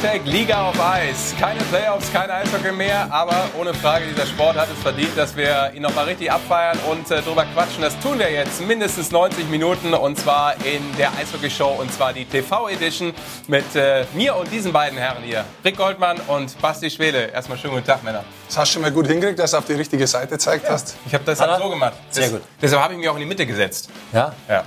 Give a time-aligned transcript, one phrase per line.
[0.00, 1.34] Hashtag Liga auf Eis.
[1.40, 5.72] Keine Playoffs, kein Eishockey mehr, aber ohne Frage, dieser Sport hat es verdient, dass wir
[5.74, 7.82] ihn nochmal richtig abfeiern und äh, drüber quatschen.
[7.82, 12.26] Das tun wir jetzt mindestens 90 Minuten und zwar in der Eishockey-Show und zwar die
[12.26, 13.12] TV-Edition
[13.48, 15.44] mit äh, mir und diesen beiden Herren hier.
[15.64, 17.30] Rick Goldmann und Basti Schwede.
[17.34, 18.24] Erstmal schönen guten Tag, Männer.
[18.46, 20.70] Das hast du schon mal gut hingekriegt, dass du auf die richtige Seite gezeigt ja.
[20.70, 20.96] hast.
[21.06, 21.94] Ich habe das halt so gemacht.
[22.10, 22.42] Sehr das, gut.
[22.62, 23.90] Deshalb habe ich mich auch in die Mitte gesetzt.
[24.12, 24.32] Ja?
[24.48, 24.62] Ja.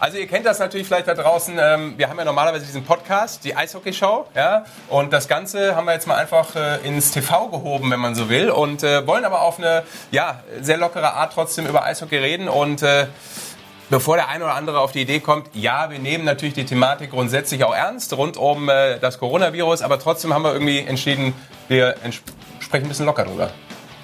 [0.00, 1.58] Also ihr kennt das natürlich vielleicht da draußen.
[1.60, 4.64] Ähm, wir haben ja normalerweise diesen Podcast, die Eishockey-Show, ja.
[4.88, 8.28] Und das Ganze haben wir jetzt mal einfach äh, ins TV gehoben, wenn man so
[8.28, 12.48] will, und äh, wollen aber auf eine ja sehr lockere Art trotzdem über Eishockey reden
[12.48, 13.06] und äh,
[13.90, 17.10] Bevor der eine oder andere auf die Idee kommt, ja, wir nehmen natürlich die Thematik
[17.10, 21.32] grundsätzlich auch ernst rund um das Coronavirus, aber trotzdem haben wir irgendwie entschieden,
[21.68, 21.94] wir
[22.60, 23.50] sprechen ein bisschen locker drüber.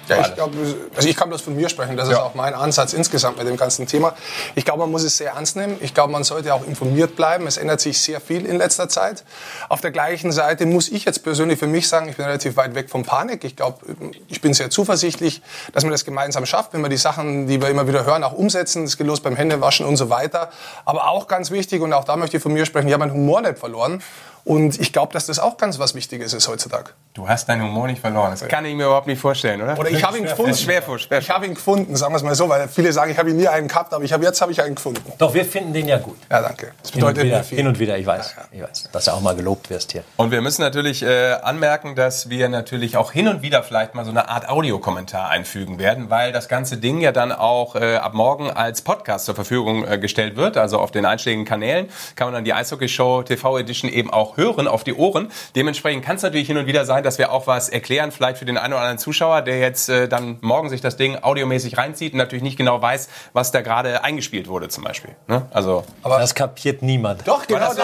[0.07, 0.57] Ja, ich glaube,
[0.95, 1.97] also ich kann bloß von mir sprechen.
[1.97, 2.15] Das ja.
[2.15, 4.13] ist auch mein Ansatz insgesamt mit dem ganzen Thema.
[4.55, 5.77] Ich glaube, man muss es sehr ernst nehmen.
[5.81, 7.47] Ich glaube, man sollte auch informiert bleiben.
[7.47, 9.23] Es ändert sich sehr viel in letzter Zeit.
[9.69, 12.75] Auf der gleichen Seite muss ich jetzt persönlich für mich sagen, ich bin relativ weit
[12.75, 13.43] weg von Panik.
[13.43, 13.79] Ich glaube,
[14.27, 15.41] ich bin sehr zuversichtlich,
[15.73, 18.33] dass man das gemeinsam schafft, wenn wir die Sachen, die wir immer wieder hören, auch
[18.33, 18.83] umsetzen.
[18.83, 20.51] Es geht los beim Händewaschen und so weiter.
[20.85, 23.13] Aber auch ganz wichtig, und auch da möchte ich von mir sprechen, ich habe meinen
[23.13, 24.01] Humor nicht verloren.
[24.45, 26.91] Und ich glaube, dass das auch ganz was Wichtiges ist heutzutage.
[27.15, 28.29] Du hast deinen Humor nicht verloren.
[28.29, 29.77] Das kann ich mir überhaupt nicht vorstellen, oder?
[29.79, 30.55] Oder ich habe ihn gefunden.
[30.55, 33.17] Schwer, schwer, Ich habe ihn gefunden, sagen wir es mal so, weil viele sagen, ich
[33.17, 35.01] habe ihn nie einen gehabt, aber ich habe jetzt habe ich einen gefunden.
[35.17, 36.17] Doch wir finden den ja gut.
[36.29, 36.73] Ja, danke.
[36.83, 37.57] Das bedeutet hin und wieder, viel.
[37.57, 38.47] Hin und wieder, ich weiß, ja, ja.
[38.51, 40.03] ich weiß, dass du auch mal gelobt wirst hier.
[40.15, 44.05] Und wir müssen natürlich äh, anmerken, dass wir natürlich auch hin und wieder vielleicht mal
[44.05, 48.13] so eine Art Audiokommentar einfügen werden, weil das ganze Ding ja dann auch äh, ab
[48.13, 52.35] morgen als Podcast zur Verfügung äh, gestellt wird, also auf den einschlägigen Kanälen kann man
[52.35, 55.31] dann die Eishockey Show TV Edition eben auch hören auf die Ohren Ohren.
[55.55, 58.45] Dementsprechend kann es natürlich hin und wieder sein, dass wir auch was erklären, vielleicht für
[58.45, 62.13] den einen oder anderen Zuschauer, der jetzt äh, dann morgen sich das Ding audiomäßig reinzieht
[62.13, 65.15] und natürlich nicht genau weiß, was da gerade eingespielt wurde zum Beispiel.
[65.27, 65.45] Ne?
[65.51, 67.27] Also, Aber das kapiert niemand.
[67.27, 67.71] Doch, genau.
[67.73, 67.81] So?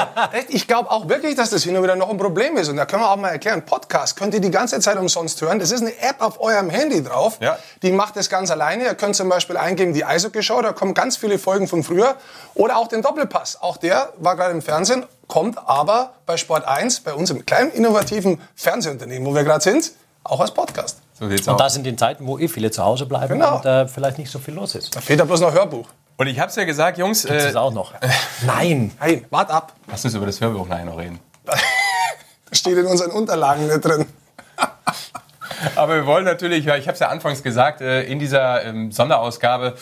[0.49, 2.69] Ich glaube auch wirklich, dass das hin und wieder noch ein Problem ist.
[2.69, 5.59] Und da können wir auch mal erklären, Podcast könnt ihr die ganze Zeit umsonst hören.
[5.59, 7.37] Das ist eine App auf eurem Handy drauf.
[7.39, 7.57] Ja.
[7.81, 8.85] Die macht das ganz alleine.
[8.85, 12.15] Ihr könnt zum Beispiel eingeben, die Eishockey-Show, da kommen ganz viele Folgen von früher.
[12.53, 13.61] Oder auch den Doppelpass.
[13.61, 18.41] Auch der war gerade im Fernsehen kommt aber bei Sport 1, bei unserem kleinen innovativen
[18.53, 19.93] Fernsehunternehmen, wo wir gerade sind,
[20.25, 20.97] auch als Podcast.
[21.17, 21.55] So und auch.
[21.55, 23.55] das in den Zeiten, wo eh viele zu Hause bleiben genau.
[23.55, 24.93] und äh, vielleicht nicht so viel los ist.
[24.93, 25.87] Da fehlt ja bloß noch Hörbuch.
[26.17, 27.21] Und ich habe es ja gesagt, Jungs.
[27.21, 27.93] Gibt's äh, das auch noch?
[28.45, 28.91] Nein.
[28.99, 29.73] Nein, wart ab.
[29.87, 31.21] Lass uns über das Hörbuch nachher noch reden.
[31.45, 34.05] das steht in unseren Unterlagen nicht drin.
[35.77, 39.77] Aber wir wollen natürlich, ich habe es ja anfangs gesagt, äh, in dieser ähm, Sonderausgabe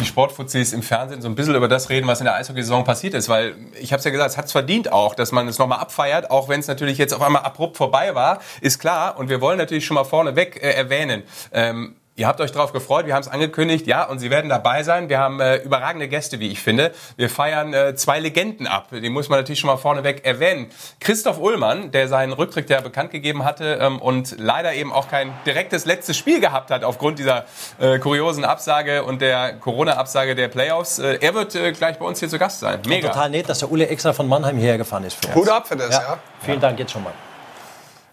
[0.00, 3.14] die Sportfuzis im Fernsehen so ein bisschen über das reden, was in der Eishockey-Saison passiert
[3.14, 3.28] ist.
[3.28, 5.78] Weil ich habe es ja gesagt, es hat es verdient auch, dass man es nochmal
[5.78, 9.18] abfeiert, auch wenn es natürlich jetzt auf einmal abrupt vorbei war, ist klar.
[9.18, 11.22] Und wir wollen natürlich schon mal vorneweg äh, erwähnen,
[11.52, 14.82] ähm, Ihr habt euch darauf gefreut, wir haben es angekündigt, ja, und Sie werden dabei
[14.82, 15.08] sein.
[15.08, 16.92] Wir haben äh, überragende Gäste, wie ich finde.
[17.16, 20.66] Wir feiern äh, zwei Legenden ab, die muss man natürlich schon mal vorneweg erwähnen.
[21.00, 25.32] Christoph Ullmann, der seinen Rücktritt ja bekannt gegeben hatte ähm, und leider eben auch kein
[25.46, 27.46] direktes letztes Spiel gehabt hat aufgrund dieser
[27.78, 30.98] äh, kuriosen Absage und der Corona-Absage der Playoffs.
[30.98, 32.80] Äh, er wird äh, gleich bei uns hier zu Gast sein.
[32.86, 33.08] Mega.
[33.08, 35.24] Und total nett, dass der Ulle extra von Mannheim hierher gefahren ist.
[35.24, 36.02] Für Hut ab für das, ja.
[36.02, 36.18] ja.
[36.40, 37.14] Vielen Dank jetzt schon mal.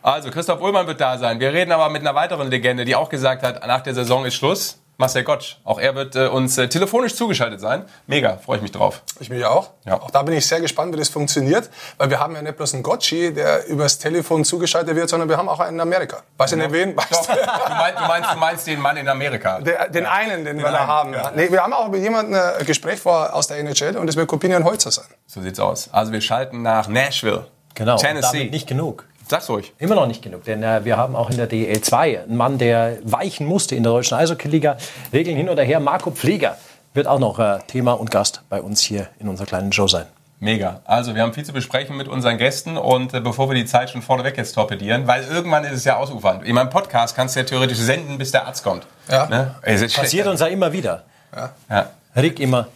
[0.02, 1.40] Also, Christoph Ullmann wird da sein.
[1.40, 4.36] Wir reden aber mit einer weiteren Legende, die auch gesagt hat, nach der Saison ist
[4.36, 4.80] Schluss.
[5.00, 5.58] Marcel Gottsch.
[5.64, 7.86] Auch er wird äh, uns äh, telefonisch zugeschaltet sein.
[8.08, 9.04] Mega, freue ich mich drauf.
[9.20, 9.70] Ich mich auch.
[9.86, 10.02] Ja.
[10.02, 11.70] Auch da bin ich sehr gespannt, wie das funktioniert,
[12.00, 15.38] weil wir haben ja nicht bloß einen Gotchi, der übers Telefon zugeschaltet wird, sondern wir
[15.38, 16.24] haben auch einen in Amerika.
[16.38, 16.96] Weiß ich nicht wen?
[16.96, 19.60] Doch, du, meinst, du, meinst, du meinst den Mann in Amerika?
[19.60, 20.12] Der, den ja.
[20.12, 21.14] einen, den, den wir da haben.
[21.14, 21.32] Ja.
[21.36, 24.28] Nee, wir haben auch mit jemandem ein Gespräch vor aus der NHL und es wird
[24.28, 25.06] Kopinian Holzer sein.
[25.28, 25.90] So sieht's aus.
[25.92, 27.46] Also wir schalten nach Nashville.
[27.76, 28.40] Genau, Tennessee.
[28.40, 29.06] damit nicht genug.
[29.30, 29.74] Sag's ruhig.
[29.78, 32.58] Immer noch nicht genug, denn äh, wir haben auch in der DL 2 einen Mann,
[32.58, 34.78] der weichen musste in der deutschen Eishockey-Liga.
[35.12, 35.80] Regeln hin oder her.
[35.80, 36.58] Marco Pfleger
[36.94, 40.06] wird auch noch äh, Thema und Gast bei uns hier in unserer kleinen Show sein.
[40.40, 40.82] Mega.
[40.86, 43.90] Also wir haben viel zu besprechen mit unseren Gästen und äh, bevor wir die Zeit
[43.90, 46.46] schon vorneweg jetzt torpedieren, weil irgendwann ist es ja ausufernd.
[46.46, 48.86] In meinem Podcast kannst du ja theoretisch senden, bis der Arzt kommt.
[49.10, 49.26] Ja.
[49.28, 49.56] Ne?
[49.62, 51.04] Passiert uns ja immer wieder.
[51.36, 51.52] Ja.
[51.70, 51.90] ja.
[52.16, 52.68] Rick immer.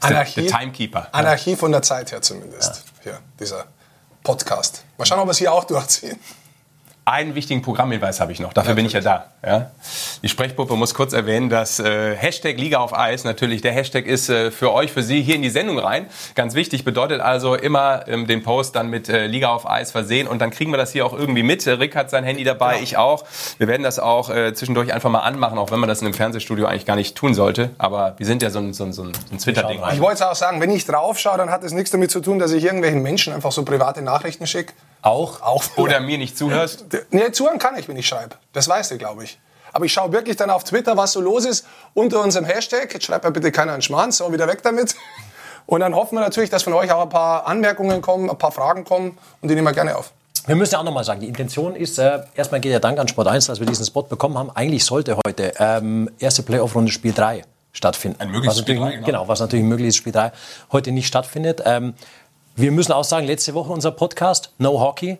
[0.00, 1.08] Anarchie, der Timekeeper.
[1.12, 2.84] Anarchie von der Zeit her zumindest.
[2.98, 3.12] Ja.
[3.12, 3.64] Hier, dieser
[4.22, 4.84] Podcast.
[4.98, 6.18] Mal schauen, ob wir es hier auch durchziehen.
[7.04, 8.92] Einen wichtigen Programmhinweis habe ich noch, dafür natürlich.
[8.92, 9.48] bin ich ja da.
[9.48, 9.70] Ja?
[10.22, 14.28] Die Sprechpuppe muss kurz erwähnen, dass äh, Hashtag Liga auf Eis natürlich der Hashtag ist
[14.28, 16.06] äh, für euch, für Sie hier in die Sendung rein.
[16.34, 20.28] Ganz wichtig, bedeutet also immer ähm, den Post dann mit äh, Liga auf Eis versehen
[20.28, 21.66] und dann kriegen wir das hier auch irgendwie mit.
[21.66, 22.82] Rick hat sein Handy dabei, genau.
[22.82, 23.24] ich auch.
[23.58, 26.14] Wir werden das auch äh, zwischendurch einfach mal anmachen, auch wenn man das in einem
[26.14, 27.70] Fernsehstudio eigentlich gar nicht tun sollte.
[27.78, 29.80] Aber wir sind ja so ein, so ein, so ein Twitter-Ding.
[29.92, 32.38] Ich wollte auch sagen, wenn ich drauf schaue, dann hat es nichts damit zu tun,
[32.38, 34.74] dass ich irgendwelchen Menschen einfach so private Nachrichten schicke.
[35.02, 35.40] Auch?
[35.40, 35.64] Auch.
[35.76, 36.89] Oder mir nicht zuhörst?
[37.10, 38.36] Nee, zuhören kann ich, wenn ich schreibe.
[38.52, 39.38] Das weißt du, glaube ich.
[39.72, 42.92] Aber ich schaue wirklich dann auf Twitter, was so los ist, unter unserem Hashtag.
[42.92, 44.96] Jetzt schreibt mir bitte keiner einen Schmarrn, so wieder weg damit.
[45.66, 48.50] Und dann hoffen wir natürlich, dass von euch auch ein paar Anmerkungen kommen, ein paar
[48.50, 50.12] Fragen kommen und die nehmen wir gerne auf.
[50.46, 53.06] Wir müssen ja auch nochmal sagen, die Intention ist, äh, erstmal geht der Dank an
[53.06, 54.50] Sport 1, dass wir diesen Spot bekommen haben.
[54.50, 58.20] Eigentlich sollte heute ähm, erste Playoff-Runde Spiel 3 stattfinden.
[58.20, 59.06] Ein mögliches Spiel 3, genau.
[59.06, 59.28] genau.
[59.28, 60.32] was natürlich ein mögliches Spiel 3
[60.72, 61.62] heute nicht stattfindet.
[61.64, 61.94] Ähm,
[62.56, 65.18] wir müssen auch sagen, letzte Woche unser Podcast, No Hockey,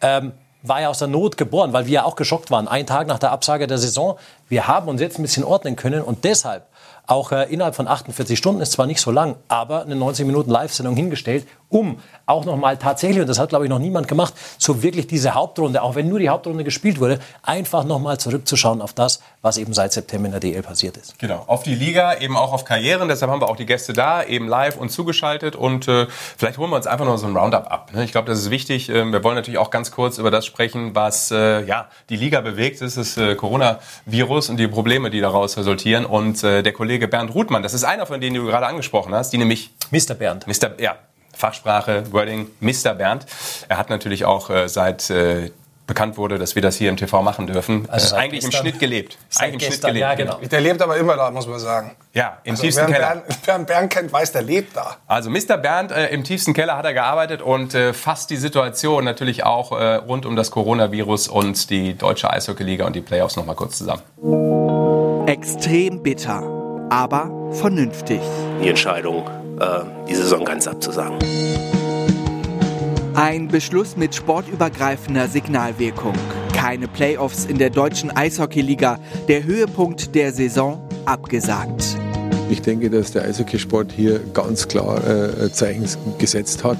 [0.00, 0.32] ähm,
[0.62, 3.18] war ja aus der Not geboren, weil wir ja auch geschockt waren, einen Tag nach
[3.18, 4.18] der Absage der Saison.
[4.48, 6.66] Wir haben uns jetzt ein bisschen ordnen können und deshalb
[7.06, 10.50] auch äh, innerhalb von 48 Stunden ist zwar nicht so lang, aber eine 90 Minuten
[10.50, 14.34] Live-Sendung hingestellt, um auch noch mal tatsächlich, und das hat glaube ich noch niemand gemacht,
[14.58, 18.82] so wirklich diese Hauptrunde, auch wenn nur die Hauptrunde gespielt wurde, einfach noch mal zurückzuschauen
[18.82, 21.18] auf das, was eben seit September in der DL passiert ist.
[21.18, 23.08] Genau, auf die Liga, eben auch auf Karrieren.
[23.08, 25.56] Deshalb haben wir auch die Gäste da, eben live und zugeschaltet.
[25.56, 26.06] Und äh,
[26.36, 27.92] vielleicht holen wir uns einfach noch so ein Roundup ab.
[27.92, 28.04] Ne?
[28.04, 28.88] Ich glaube, das ist wichtig.
[28.88, 32.40] Ähm, wir wollen natürlich auch ganz kurz über das sprechen, was äh, ja, die Liga
[32.40, 32.80] bewegt.
[32.80, 36.04] Das ist das äh, Coronavirus und die Probleme, die daraus resultieren.
[36.04, 39.14] Und äh, der Kollege Bernd Ruthmann, das ist einer von denen, die du gerade angesprochen
[39.14, 40.14] hast, die nämlich Mr.
[40.14, 40.46] Bernd.
[40.46, 40.80] Mr.
[40.80, 40.96] Ja,
[41.34, 42.94] Fachsprache, Wording, Mr.
[42.94, 43.26] Bernd.
[43.68, 45.50] Er hat natürlich auch äh, seit äh,
[45.86, 48.70] bekannt wurde, dass wir das hier im TV machen dürfen, Also äh, eigentlich gestern- im
[48.72, 49.16] Schnitt gelebt.
[49.38, 50.02] Eigentlich im Schnitt gestern, gelebt.
[50.02, 50.36] ja, genau.
[50.46, 51.92] Der lebt aber immer da, muss man sagen.
[52.12, 53.06] Ja, im Also, tiefsten wer Keller.
[53.14, 54.96] Bernd, wer Bernd kennt, weiß, der lebt da.
[55.06, 55.56] Also Mr.
[55.56, 59.72] Bernd äh, im tiefsten Keller hat er gearbeitet und äh, fasst die Situation natürlich auch
[59.72, 63.78] äh, rund um das Coronavirus und die deutsche Eishockeyliga und die Playoffs noch mal kurz
[63.78, 64.02] zusammen.
[65.26, 66.42] Extrem bitter,
[66.90, 68.20] aber vernünftig.
[68.62, 69.30] die Entscheidung, äh,
[70.08, 71.18] die Saison ganz abzusagen.
[73.14, 76.14] Ein Beschluss mit sportübergreifender Signalwirkung.
[76.52, 79.00] Keine Playoffs in der deutschen Eishockeyliga.
[79.26, 81.96] Der Höhepunkt der Saison abgesagt.
[82.50, 85.84] Ich denke, dass der Eishockeysport hier ganz klar äh, Zeichen
[86.18, 86.78] gesetzt hat,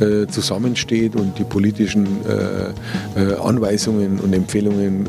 [0.00, 5.08] äh, zusammensteht und die politischen äh, äh, Anweisungen und Empfehlungen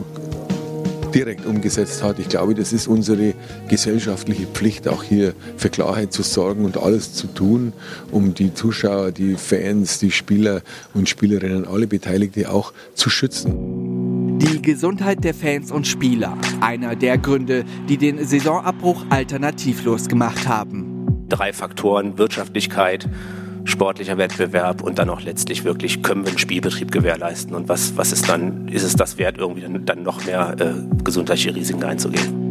[1.13, 2.19] direkt umgesetzt hat.
[2.19, 3.33] Ich glaube, das ist unsere
[3.67, 7.73] gesellschaftliche Pflicht, auch hier für Klarheit zu sorgen und alles zu tun,
[8.11, 10.61] um die Zuschauer, die Fans, die Spieler
[10.93, 14.37] und Spielerinnen, alle Beteiligte auch zu schützen.
[14.39, 16.37] Die Gesundheit der Fans und Spieler.
[16.61, 21.25] Einer der Gründe, die den Saisonabbruch alternativlos gemacht haben.
[21.27, 23.09] Drei Faktoren, Wirtschaftlichkeit,
[23.67, 28.11] sportlicher Wettbewerb und dann auch letztlich wirklich, können wir einen Spielbetrieb gewährleisten und was, was
[28.11, 32.47] ist dann, ist es das wert, irgendwie dann, dann noch mehr äh, gesundheitliche Risiken einzugehen?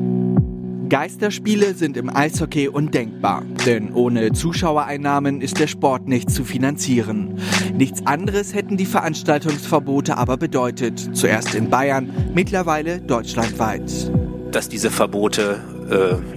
[0.88, 7.40] Geisterspiele sind im Eishockey undenkbar, denn ohne Zuschauereinnahmen ist der Sport nicht zu finanzieren.
[7.74, 11.16] Nichts anderes hätten die Veranstaltungsverbote aber bedeutet.
[11.16, 14.12] Zuerst in Bayern, mittlerweile deutschlandweit.
[14.52, 15.60] Dass diese Verbote
[15.90, 16.35] äh,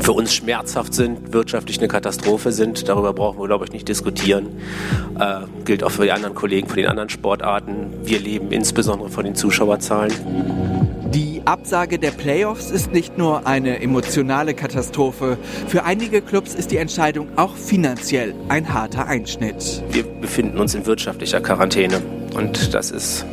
[0.00, 4.60] für uns schmerzhaft sind, wirtschaftlich eine Katastrophe sind, darüber brauchen wir, glaube ich, nicht diskutieren.
[5.18, 7.92] Äh, gilt auch für die anderen Kollegen, für die anderen Sportarten.
[8.04, 10.12] Wir leben insbesondere von den Zuschauerzahlen.
[11.12, 15.38] Die Absage der Playoffs ist nicht nur eine emotionale Katastrophe.
[15.68, 19.82] Für einige Clubs ist die Entscheidung auch finanziell ein harter Einschnitt.
[19.90, 22.02] Wir befinden uns in wirtschaftlicher Quarantäne
[22.36, 23.24] und das ist,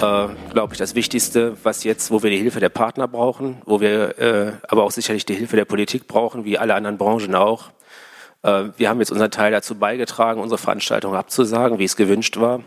[0.00, 3.80] äh, glaube ich, das Wichtigste, was jetzt, wo wir die Hilfe der Partner brauchen, wo
[3.80, 7.70] wir äh, aber auch sicherlich die Hilfe der Politik brauchen, wie alle anderen Branchen auch.
[8.42, 12.64] Äh, wir haben jetzt unseren Teil dazu beigetragen, unsere Veranstaltung abzusagen, wie es gewünscht war.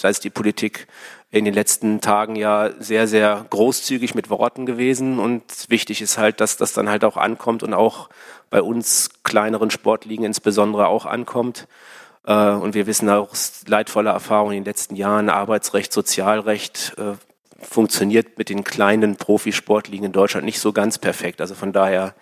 [0.00, 0.86] Da ist die Politik
[1.32, 5.18] in den letzten Tagen ja sehr, sehr großzügig mit Worten gewesen.
[5.18, 8.08] Und wichtig ist halt, dass das dann halt auch ankommt und auch
[8.50, 11.66] bei uns kleineren Sportligen insbesondere auch ankommt.
[12.26, 17.12] Äh, Und wir wissen auch aus leidvoller Erfahrung in den letzten Jahren, Arbeitsrecht, Sozialrecht äh,
[17.60, 21.40] funktioniert mit den kleinen Profisportligen in Deutschland nicht so ganz perfekt.
[21.40, 22.14] Also von daher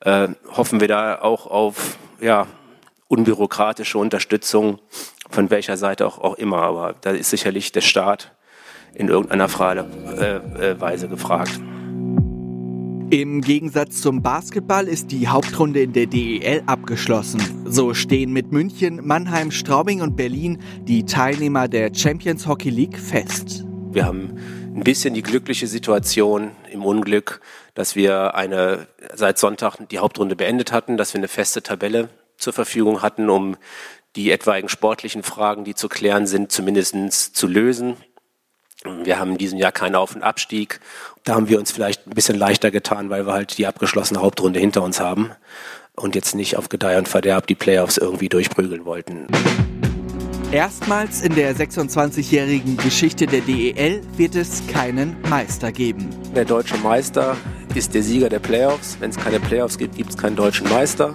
[0.00, 2.46] äh, hoffen wir da auch auf ja,
[3.08, 4.78] unbürokratische Unterstützung
[5.30, 6.62] von welcher Seite auch, auch immer.
[6.62, 8.32] Aber da ist sicherlich der Staat
[8.92, 9.86] in irgendeiner Frage,
[10.18, 11.60] äh, äh, Weise gefragt.
[13.14, 17.40] Im Gegensatz zum Basketball ist die Hauptrunde in der DEL abgeschlossen.
[17.64, 23.62] So stehen mit München, Mannheim, Straubing und Berlin die Teilnehmer der Champions Hockey League fest.
[23.92, 24.36] Wir haben
[24.74, 27.40] ein bisschen die glückliche Situation im Unglück,
[27.74, 32.52] dass wir eine seit Sonntag die Hauptrunde beendet hatten, dass wir eine feste Tabelle zur
[32.52, 33.56] Verfügung hatten, um
[34.16, 37.96] die etwaigen sportlichen Fragen, die zu klären sind, zumindest zu lösen.
[38.84, 40.80] Wir haben in diesem Jahr keinen Auf- und Abstieg.
[41.24, 44.60] Da haben wir uns vielleicht ein bisschen leichter getan, weil wir halt die abgeschlossene Hauptrunde
[44.60, 45.30] hinter uns haben
[45.96, 49.26] und jetzt nicht auf Gedeih und Verderb die Playoffs irgendwie durchprügeln wollten.
[50.52, 56.10] Erstmals in der 26-jährigen Geschichte der DEL wird es keinen Meister geben.
[56.36, 57.38] Der deutsche Meister
[57.74, 58.98] ist der Sieger der Playoffs.
[59.00, 61.14] Wenn es keine Playoffs gibt, gibt es keinen deutschen Meister.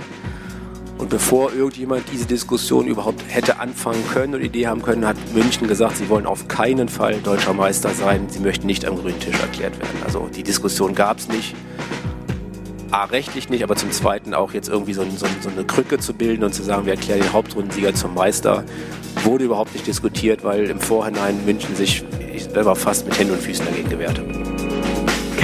[1.00, 5.65] Und bevor irgendjemand diese Diskussion überhaupt hätte anfangen können oder Idee haben können, hat München
[5.65, 8.27] gesagt, sie wollen auf keinen Fall deutscher Meister sein.
[8.29, 9.98] Sie möchten nicht am grünen Tisch erklärt werden.
[10.03, 11.56] Also die Diskussion gab es nicht.
[12.91, 16.13] A, rechtlich nicht, aber zum Zweiten auch jetzt irgendwie so, so, so eine Krücke zu
[16.13, 18.65] bilden und zu sagen, wir erklären den Hauptrundensieger zum Meister,
[19.24, 22.03] wurde überhaupt nicht diskutiert, weil im Vorhinein München sich
[22.34, 24.49] ich selber fast mit Händen und Füßen dagegen gewehrt hat.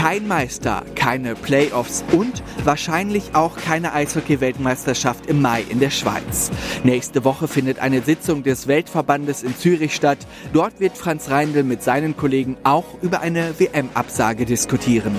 [0.05, 6.51] Kein Meister, keine Playoffs und wahrscheinlich auch keine Eishockey-Weltmeisterschaft im Mai in der Schweiz.
[6.83, 10.19] Nächste Woche findet eine Sitzung des Weltverbandes in Zürich statt.
[10.53, 15.15] Dort wird Franz Reindl mit seinen Kollegen auch über eine WM-Absage diskutieren.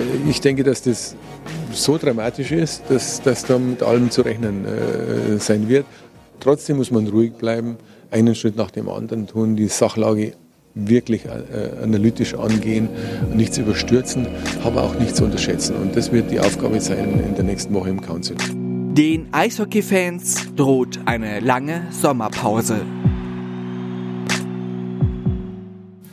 [0.00, 1.14] Äh, ich denke, dass das
[1.70, 5.86] so dramatisch ist, dass, dass da mit allem zu rechnen äh, sein wird.
[6.40, 7.76] Trotzdem muss man ruhig bleiben,
[8.10, 10.32] einen Schritt nach dem anderen tun, die Sachlage
[10.86, 12.88] wirklich äh, analytisch angehen,
[13.34, 14.26] nichts überstürzen,
[14.64, 15.76] aber auch nichts unterschätzen.
[15.76, 18.36] Und das wird die Aufgabe sein in der nächsten Woche im Council.
[18.98, 22.80] Den Eishockey-Fans droht eine lange Sommerpause.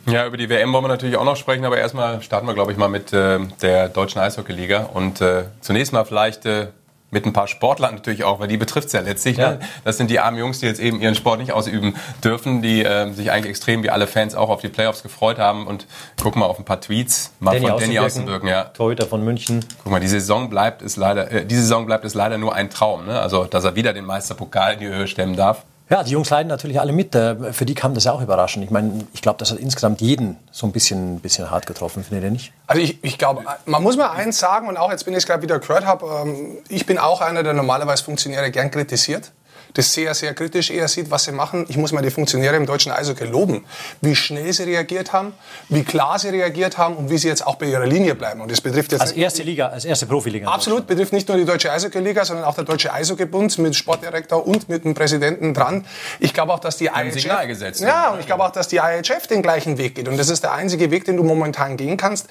[0.08, 2.70] Ja, über die WM wollen wir natürlich auch noch sprechen, aber erstmal starten wir, glaube
[2.70, 4.90] ich, mal mit äh, der Deutschen Eishockey-Liga.
[4.94, 6.68] Und äh, zunächst mal vielleicht äh,
[7.16, 9.38] mit ein paar Sportlern natürlich auch, weil die betrifft es ja letztlich.
[9.38, 9.52] Ja.
[9.52, 9.60] Ne?
[9.84, 13.10] Das sind die armen Jungs, die jetzt eben ihren Sport nicht ausüben dürfen, die äh,
[13.10, 15.66] sich eigentlich extrem wie alle Fans auch auf die Playoffs gefreut haben.
[15.66, 15.86] Und
[16.20, 17.32] gucken mal auf ein paar Tweets.
[17.40, 18.64] Mal Danny von Danny Außenbirken, ja.
[18.64, 19.64] Torhüter von München.
[19.82, 22.68] Guck mal, die Saison bleibt es leider, äh, diese Saison bleibt es leider nur ein
[22.68, 23.06] Traum.
[23.06, 23.18] Ne?
[23.18, 25.64] Also, dass er wieder den Meisterpokal in die Höhe stemmen darf.
[25.88, 27.14] Ja, die Jungs leiden natürlich alle mit.
[27.14, 28.64] Äh, für die kam das ja auch überraschend.
[28.64, 32.24] Ich meine, ich glaube, das hat insgesamt jeden so ein bisschen, bisschen hart getroffen, findet
[32.24, 32.52] ihr nicht?
[32.66, 35.26] Also ich, ich glaube, man muss mal eins sagen, und auch jetzt bin ich es
[35.26, 39.30] gerade wieder gehört habe, ähm, ich bin auch einer, der normalerweise Funktionäre gern kritisiert
[39.76, 41.66] das sehr, sehr kritisch eher sieht, was sie machen.
[41.68, 43.64] Ich muss mal die Funktionäre im deutschen Eishockey loben,
[44.00, 45.34] wie schnell sie reagiert haben,
[45.68, 48.40] wie klar sie reagiert haben und wie sie jetzt auch bei ihrer Linie bleiben.
[48.40, 50.48] Und das betrifft jetzt als erste Liga, als erste Profiliga.
[50.48, 54.68] Absolut, betrifft nicht nur die deutsche Eishockey-Liga, sondern auch der deutsche Eishockeybund mit Sportdirektor und
[54.68, 55.84] mit dem Präsidenten dran.
[56.20, 59.26] Ich glaube auch, dass die IHF, gesetzt, ja, und ich glaube auch, dass die IHF
[59.26, 60.08] den gleichen Weg geht.
[60.08, 62.28] Und das ist der einzige Weg, den du momentan gehen kannst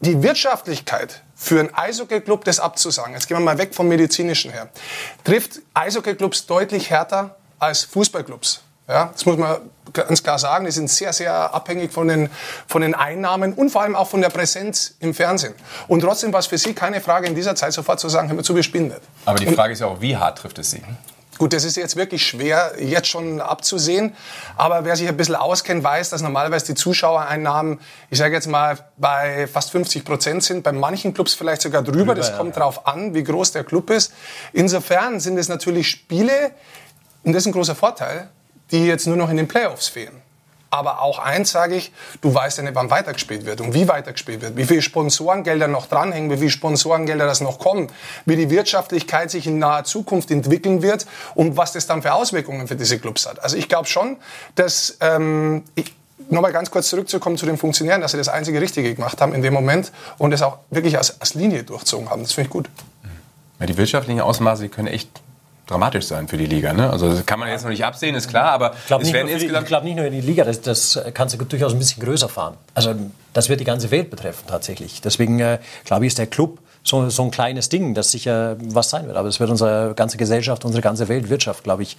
[0.00, 4.68] die Wirtschaftlichkeit für einen Eishockey-Club das abzusagen, jetzt gehen wir mal weg vom medizinischen her,
[5.24, 8.62] trifft Eishockey-Clubs deutlich härter als Fußballclubs.
[8.88, 9.58] Ja, das muss man
[9.92, 10.64] ganz klar sagen.
[10.64, 12.30] Die sind sehr, sehr abhängig von den,
[12.66, 15.52] von den Einnahmen und vor allem auch von der Präsenz im Fernsehen.
[15.88, 18.36] Und trotzdem war es für Sie keine Frage, in dieser Zeit sofort zu sagen, hör
[18.36, 19.00] mal zu, wir spielen nicht.
[19.26, 20.82] Aber die Frage ist ja auch, wie hart trifft es Sie?
[21.38, 24.14] Gut, das ist jetzt wirklich schwer, jetzt schon abzusehen.
[24.56, 27.80] Aber wer sich ein bisschen auskennt, weiß, dass normalerweise die Zuschauereinnahmen,
[28.10, 30.64] ich sage jetzt mal, bei fast 50 Prozent sind.
[30.64, 32.14] Bei manchen Clubs vielleicht sogar drüber.
[32.14, 32.60] das kommt ja.
[32.60, 34.12] darauf an, wie groß der Club ist.
[34.52, 36.52] Insofern sind es natürlich Spiele,
[37.24, 38.28] und das ist ein großer Vorteil,
[38.70, 40.22] die jetzt nur noch in den Playoffs fehlen.
[40.70, 44.42] Aber auch eins sage ich, du weißt ja nicht, wann weitergespielt wird und wie weitergespielt
[44.42, 47.88] wird, wie viele Sponsorengelder noch dranhängen, wie viele Sponsorengelder das noch kommen,
[48.26, 52.68] wie die Wirtschaftlichkeit sich in naher Zukunft entwickeln wird und was das dann für Auswirkungen
[52.68, 53.42] für diese Clubs hat.
[53.42, 54.18] Also ich glaube schon,
[54.56, 55.94] dass ähm, ich,
[56.28, 59.42] nochmal ganz kurz zurückzukommen zu den Funktionären, dass sie das einzige Richtige gemacht haben in
[59.42, 62.22] dem Moment und es auch wirklich als, als Linie durchzogen haben.
[62.22, 62.68] Das finde ich gut.
[63.58, 65.08] Ja, die wirtschaftlichen Ausmaße, die können echt
[65.68, 66.72] dramatisch sein für die Liga.
[66.72, 66.90] Ne?
[66.90, 69.84] Also das kann man jetzt noch nicht absehen, ist klar, aber ich glaube nicht, glaub
[69.84, 72.54] nicht, nur in die Liga, das, das kannst du durchaus ein bisschen größer fahren.
[72.74, 72.94] Also
[73.34, 75.00] das wird die ganze Welt betreffen tatsächlich.
[75.00, 76.58] Deswegen äh, glaube ich, ist der Club
[76.88, 79.16] so, so ein kleines Ding, das sicher was sein wird.
[79.16, 81.96] Aber es wird unsere ganze Gesellschaft, unsere ganze Weltwirtschaft, glaube ich,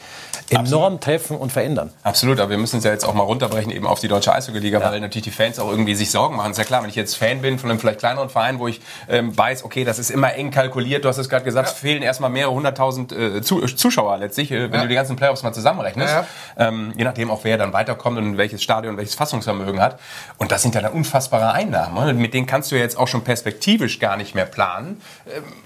[0.50, 1.02] enorm Absolut.
[1.02, 1.92] treffen und verändern.
[2.04, 4.80] Absolut, aber wir müssen es ja jetzt auch mal runterbrechen eben auf die deutsche Eishockey-Liga,
[4.80, 4.92] ja.
[4.92, 6.52] weil natürlich die Fans auch irgendwie sich Sorgen machen.
[6.52, 8.82] Ist ja klar, wenn ich jetzt Fan bin von einem vielleicht kleineren Verein, wo ich
[9.08, 11.74] ähm, weiß, okay, das ist immer eng kalkuliert, du hast es gerade gesagt, ja.
[11.74, 14.82] es fehlen erstmal mehrere hunderttausend äh, Zuschauer letztlich, äh, wenn ja.
[14.82, 16.14] du die ganzen Playoffs mal zusammenrechnest.
[16.58, 20.00] Ähm, je nachdem auch, wer dann weiterkommt und welches Stadion, welches Fassungsvermögen hat.
[20.38, 21.98] Und das sind ja dann unfassbare Einnahmen.
[21.98, 24.79] Und mit denen kannst du ja jetzt auch schon perspektivisch gar nicht mehr planen.
[24.80, 24.98] Ähm,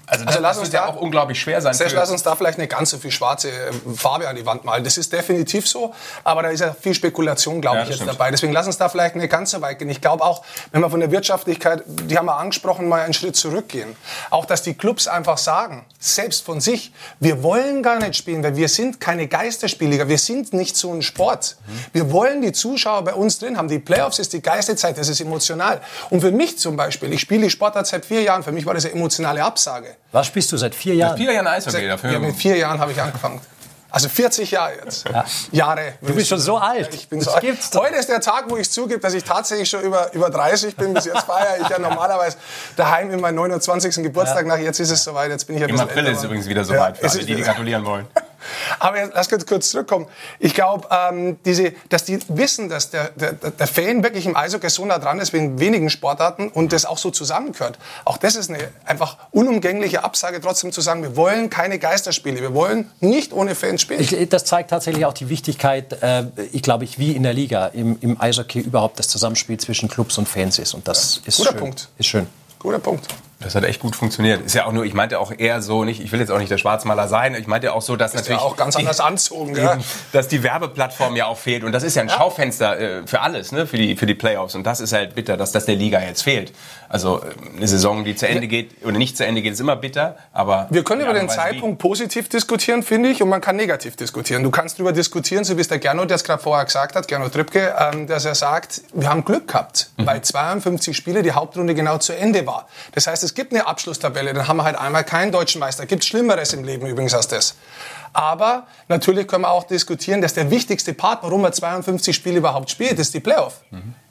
[0.06, 1.72] also, also lass uns da, ja auch unglaublich schwer sein.
[1.72, 4.64] Serge, lass uns da vielleicht nicht ganz so viel schwarze äh, Farbe an die Wand
[4.64, 4.84] malen.
[4.84, 5.94] Das ist definitiv so,
[6.24, 8.10] aber da ist ja viel Spekulation, glaube ja, ich, jetzt stimmt.
[8.10, 8.30] dabei.
[8.30, 9.88] Deswegen lass uns da vielleicht nicht ganz so weit gehen.
[9.88, 13.36] Ich glaube auch, wenn wir von der Wirtschaftlichkeit, die haben wir angesprochen, mal einen Schritt
[13.36, 13.96] zurückgehen.
[14.30, 18.56] Auch, dass die Clubs einfach sagen, selbst von sich, wir wollen gar nicht spielen, weil
[18.56, 21.56] wir sind keine Geisterspieliger, wir sind nicht so ein Sport.
[21.92, 23.68] Wir wollen die Zuschauer bei uns drin haben.
[23.68, 25.80] Die Playoffs ist die Geisterzeit, das ist emotional.
[26.10, 28.74] Und für mich zum Beispiel, ich spiele die Sportart seit vier Jahren, für mich war
[28.74, 29.96] das eine emotionale Absage.
[30.14, 31.10] Was spielst du seit vier Jahren?
[31.10, 32.12] Seit vier Jahren Eishockey dafür.
[32.12, 33.40] Ja, mit vier Jahren habe ich angefangen.
[33.90, 35.08] Also 40 Jahre jetzt.
[35.08, 35.24] Ja.
[35.50, 35.94] Jahre.
[36.00, 36.94] Du bist schon so alt.
[36.94, 37.44] Ich bin das so alt.
[37.74, 40.94] Heute ist der Tag, wo ich zugebe, dass ich tatsächlich schon über, über 30 bin.
[40.94, 42.36] Bis jetzt feiere ich ja normalerweise
[42.76, 44.04] daheim in meinen 29.
[44.04, 44.56] Geburtstag ja.
[44.56, 44.58] nach.
[44.58, 45.30] Jetzt ist es soweit.
[45.30, 47.34] Jetzt bin ich ein Im April ist es übrigens wieder soweit, ja, für alle, die,
[47.34, 48.06] die gratulieren wollen.
[48.78, 50.06] Aber jetzt, lass uns kurz zurückkommen.
[50.38, 54.68] Ich glaube, ähm, diese, dass die wissen, dass der, der, der Fan wirklich im Eishockey
[54.68, 57.78] so nah dran ist wegen wenigen Sportarten und das auch so zusammengehört.
[58.04, 62.54] Auch das ist eine einfach unumgängliche Absage, trotzdem zu sagen, wir wollen keine Geisterspiele, wir
[62.54, 64.00] wollen nicht ohne Fans spielen.
[64.00, 67.66] Ich, das zeigt tatsächlich auch die Wichtigkeit, äh, ich glaube, ich wie in der Liga
[67.68, 70.74] im, im Eishockey überhaupt das Zusammenspiel zwischen Clubs und Fans ist.
[70.74, 71.28] Und das ja.
[71.28, 71.60] ist Guter schön.
[71.60, 71.88] Punkt.
[71.98, 72.26] Ist schön.
[72.58, 73.06] Guter Punkt.
[73.44, 74.44] Das hat echt gut funktioniert.
[74.44, 76.50] Ist ja auch nur, ich meinte auch eher so nicht, ich will jetzt auch nicht
[76.50, 78.40] der Schwarzmaler sein, ich meinte auch so, dass Ist natürlich.
[78.40, 79.78] ja auch ganz die, anders anzogen, ja.
[80.12, 81.62] dass die Werbeplattform ja auch fehlt.
[81.62, 83.66] Und das ist ja ein Schaufenster äh, für alles, ne?
[83.66, 84.54] für, die, für die Playoffs.
[84.54, 86.52] Und das ist halt bitter, dass das der Liga jetzt fehlt.
[86.94, 89.74] Also äh, eine Saison, die zu Ende geht oder nicht zu Ende geht, ist immer
[89.74, 90.16] bitter.
[90.32, 94.44] Aber Wir können über den Zeitpunkt positiv diskutieren, finde ich, und man kann negativ diskutieren.
[94.44, 97.08] Du kannst darüber diskutieren, so wie es der Gernot, der es gerade vorher gesagt hat,
[97.08, 100.06] Gernot Trippke, ähm, dass er sagt, wir haben Glück gehabt, Mhm.
[100.06, 102.68] weil 52 Spiele die Hauptrunde genau zu Ende war.
[102.92, 105.86] Das heißt, es gibt eine Abschlusstabelle, dann haben wir halt einmal keinen deutschen Meister.
[105.86, 107.56] Gibt Schlimmeres im Leben übrigens als das.
[108.14, 112.70] Aber natürlich können wir auch diskutieren, dass der wichtigste Part, warum man 52 Spiele überhaupt
[112.70, 113.60] spielt, ist die Playoff.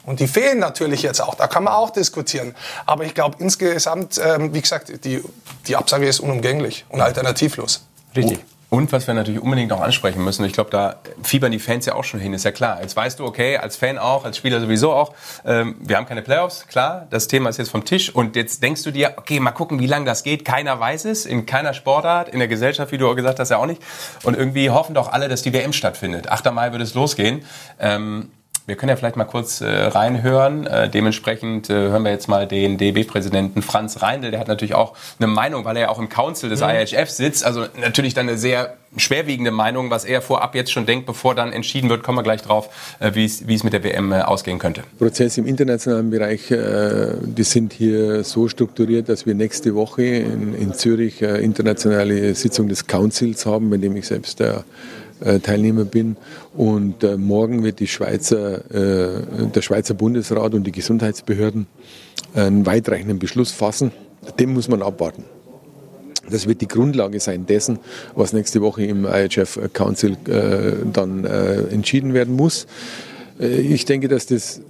[0.04, 1.34] Und die fehlen natürlich jetzt auch.
[1.34, 2.54] Da kann man auch diskutieren.
[2.84, 5.22] Aber ich glaube insgesamt, ähm, wie gesagt, die,
[5.66, 7.86] die Absage ist unumgänglich und alternativlos.
[8.14, 8.44] Richtig.
[8.74, 11.94] Und was wir natürlich unbedingt noch ansprechen müssen, ich glaube, da fiebern die Fans ja
[11.94, 12.80] auch schon hin, ist ja klar.
[12.82, 15.14] Jetzt weißt du, okay, als Fan auch, als Spieler sowieso auch,
[15.44, 18.12] ähm, wir haben keine Playoffs, klar, das Thema ist jetzt vom Tisch.
[18.12, 20.44] Und jetzt denkst du dir, okay, mal gucken, wie lange das geht.
[20.44, 23.58] Keiner weiß es, in keiner Sportart, in der Gesellschaft, wie du auch gesagt hast, ja
[23.58, 23.80] auch nicht.
[24.24, 26.28] Und irgendwie hoffen doch alle, dass die WM stattfindet.
[26.28, 26.52] 8.
[26.52, 27.44] Mai wird es losgehen.
[27.78, 28.32] Ähm,
[28.66, 30.66] wir können ja vielleicht mal kurz äh, reinhören.
[30.66, 34.30] Äh, dementsprechend äh, hören wir jetzt mal den DB-Präsidenten Franz Reindl.
[34.30, 37.44] Der hat natürlich auch eine Meinung, weil er ja auch im Council des IHF sitzt.
[37.44, 41.52] Also natürlich dann eine sehr schwerwiegende Meinung, was er vorab jetzt schon denkt, bevor dann
[41.52, 42.02] entschieden wird.
[42.02, 44.82] Kommen wir gleich drauf, äh, wie es wie es mit der WM äh, ausgehen könnte.
[44.98, 50.54] Prozesse im internationalen Bereich, äh, die sind hier so strukturiert, dass wir nächste Woche in,
[50.54, 54.62] in Zürich eine internationale Sitzung des Councils haben, bei dem ich selbst der äh,
[55.40, 56.16] Teilnehmer bin.
[56.54, 61.66] Und äh, morgen wird die Schweizer, äh, der Schweizer Bundesrat und die Gesundheitsbehörden
[62.34, 63.92] einen weitreichenden Beschluss fassen.
[64.38, 65.24] Den muss man abwarten.
[66.30, 67.78] Das wird die Grundlage sein dessen,
[68.14, 72.66] was nächste Woche im IHF Council äh, dann äh, entschieden werden muss.
[73.38, 74.60] Äh, ich denke, dass das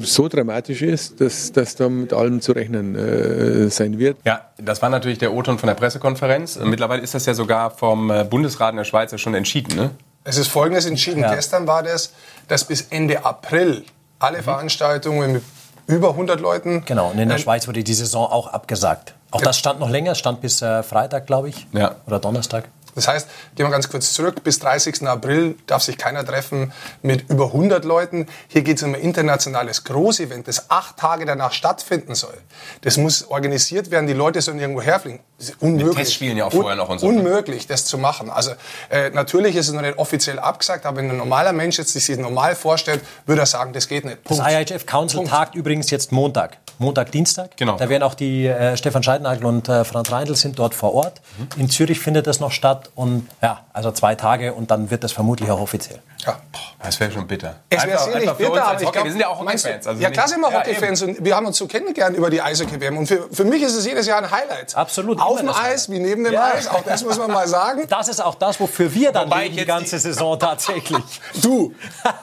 [0.00, 4.18] so dramatisch ist, dass, dass da mit allem zu rechnen äh, sein wird.
[4.24, 6.56] Ja, das war natürlich der O-Ton von der Pressekonferenz.
[6.56, 9.76] Äh, Mittlerweile ist das ja sogar vom äh, Bundesrat in der Schweiz ja schon entschieden.
[9.76, 9.90] Ne?
[10.24, 11.20] Es ist Folgendes entschieden.
[11.20, 11.34] Ja.
[11.34, 12.12] Gestern war das,
[12.48, 13.84] dass bis Ende April
[14.18, 15.42] alle Veranstaltungen mit
[15.86, 19.14] über 100 Leuten Genau, und in der äh, Schweiz wurde die Saison auch abgesagt.
[19.32, 21.66] Auch das stand noch länger, stand bis äh, Freitag, glaube ich.
[21.72, 21.96] Ja.
[22.06, 22.68] Oder Donnerstag.
[22.94, 25.06] Das heißt, gehen wir ganz kurz zurück, bis 30.
[25.06, 26.72] April darf sich keiner treffen
[27.02, 28.26] mit über 100 Leuten.
[28.48, 32.36] Hier geht es um ein internationales Großevent, das acht Tage danach stattfinden soll.
[32.82, 35.20] Das muss organisiert werden, die Leute sollen irgendwo herfliegen.
[35.38, 35.96] Das ist unmöglich.
[35.96, 37.06] Testspielen ja auch vorher noch und so.
[37.06, 38.30] Unmöglich, das zu machen.
[38.30, 38.52] Also
[38.90, 42.18] äh, natürlich ist es noch nicht offiziell abgesagt, aber wenn ein normaler Mensch jetzt sich
[42.18, 44.18] normal vorstellt, würde er sagen, das geht nicht.
[44.24, 44.52] Das Punkt.
[44.52, 45.30] IHF Council Punkt.
[45.30, 46.58] tagt übrigens jetzt Montag.
[46.80, 47.58] Montag, Dienstag.
[47.58, 47.76] Genau.
[47.76, 51.20] Da werden auch die äh, Stefan Scheidnagel und äh, Franz Reindl sind dort vor Ort.
[51.36, 51.60] Mhm.
[51.60, 55.12] In Zürich findet das noch statt und ja, also zwei Tage und dann wird das
[55.12, 56.00] vermutlich auch offiziell.
[56.26, 56.36] Ja.
[56.82, 57.56] Das wäre schon bitter.
[57.70, 58.92] Es wäre für bitter, aber ich Hockey.
[58.92, 59.86] glaub, Wir sind ja auch Hockey-Fans.
[59.86, 62.42] also ja, klar sind wir Ja, Hockey-Fans und wir haben uns so kennengelernt über die
[62.42, 62.98] Eishockey-WM.
[62.98, 64.74] Und für, für mich ist es jedes Jahr ein Highlight.
[64.76, 66.52] Absolut, Auf dem Eis wie neben dem Ja.
[66.54, 67.84] Eis, auch das muss man mal sagen.
[67.88, 71.02] Das ist auch das, wofür wir dann Wobei leben, die ganze die- Saison tatsächlich.
[71.42, 71.72] Du,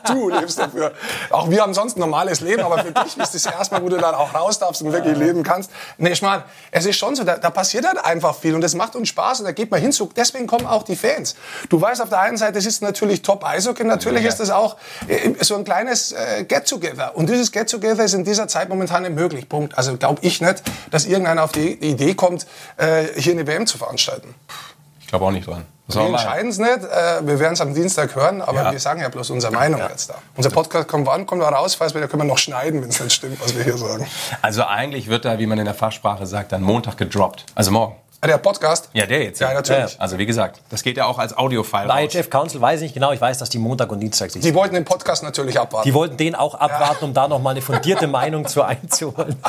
[0.08, 0.92] du lebst dafür.
[1.32, 3.98] Auch wir haben sonst ein normales Leben, aber für dich ist das erstmal, wo du
[3.98, 5.72] dann auch raus darfst und wirklich leben kannst.
[5.98, 8.76] Nee, ich meine, es ist schon so, da, da passiert halt einfach viel und das
[8.76, 9.92] macht uns Spaß und da geht man hin.
[9.92, 10.08] So,
[10.48, 11.36] deswegen kommen auch die Fans.
[11.70, 14.78] Du weißt auf der einen Seite, es ist natürlich top Eishockey, natürlich ist das auch
[15.08, 17.16] äh, so ein kleines äh, Get-Together.
[17.16, 19.48] Und dieses Get-Together ist in dieser Zeit momentan nicht möglich.
[19.50, 19.78] Punkt.
[19.78, 23.78] Also glaube ich nicht, dass irgendeiner auf die Idee kommt, äh, hier eine WM zu
[23.78, 24.34] veranstalten.
[25.02, 25.66] Ich glaube auch nicht dran.
[25.90, 26.82] Wir entscheiden es nicht.
[26.82, 28.72] Wir werden es am Dienstag hören, aber Ja.
[28.74, 30.16] wir sagen ja bloß unsere Meinung jetzt da.
[30.36, 31.26] Unser Podcast kommt wann?
[31.26, 31.76] Kommt da raus?
[31.76, 34.06] Falls wir, da können wir noch schneiden, wenn es nicht stimmt, was wir hier sagen.
[34.42, 37.46] Also eigentlich wird da, wie man in der Fachsprache sagt, dann Montag gedroppt.
[37.56, 37.96] Also morgen.
[38.20, 38.90] Ah, Der Podcast?
[38.94, 39.40] Ja, der jetzt.
[39.40, 40.00] Ja, natürlich.
[40.02, 42.16] Also wie gesagt, das geht ja auch als Audio-File Bei raus.
[42.16, 44.56] IHF Council weiß ich nicht genau, ich weiß, dass die Montag und Dienstag sich Die
[44.56, 45.88] wollten den Podcast natürlich abwarten.
[45.88, 49.36] Die wollten den auch abwarten, um da noch mal eine fundierte Meinung zu einzuholen.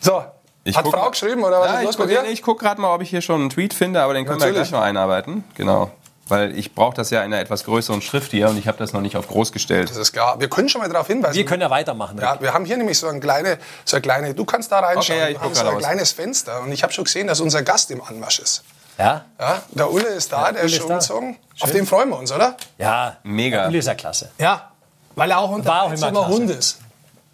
[0.00, 0.22] so,
[0.64, 2.30] Ich hat guck Frau geschrieben oder was Ja, ist ich los bei gucke dir?
[2.30, 4.46] ich guck gerade mal, ob ich hier schon einen Tweet finde, aber den können wir
[4.48, 4.68] Natürlich.
[4.68, 5.44] gleich noch einarbeiten.
[5.56, 5.90] Genau.
[6.28, 8.92] Weil ich brauche das ja in einer etwas größeren Schrift hier und ich habe das
[8.92, 9.88] noch nicht auf groß gestellt.
[9.90, 10.38] Das ist klar.
[10.38, 11.34] Wir können schon mal darauf hinweisen.
[11.36, 12.18] Wir können ja weitermachen.
[12.20, 15.18] Ja, wir haben hier nämlich so ein kleine, so eine kleine, du kannst da reinschauen.
[15.20, 15.78] Okay, ja, ich wir so ein raus.
[15.82, 18.62] kleines Fenster und ich habe schon gesehen, dass unser Gast im Anmarsch ist.
[18.98, 19.24] Ja?
[19.38, 20.94] Ja, der Ulle ist da, der Ulle ist schon da.
[20.94, 21.36] umgezogen.
[21.60, 22.56] Auf den freuen wir uns, oder?
[22.78, 23.68] Ja, Mega.
[23.68, 24.30] Uli ist ja klasse.
[24.38, 24.72] Ja,
[25.14, 26.26] weil er auch unter War auch immer.
[26.28, 26.80] Hund ist.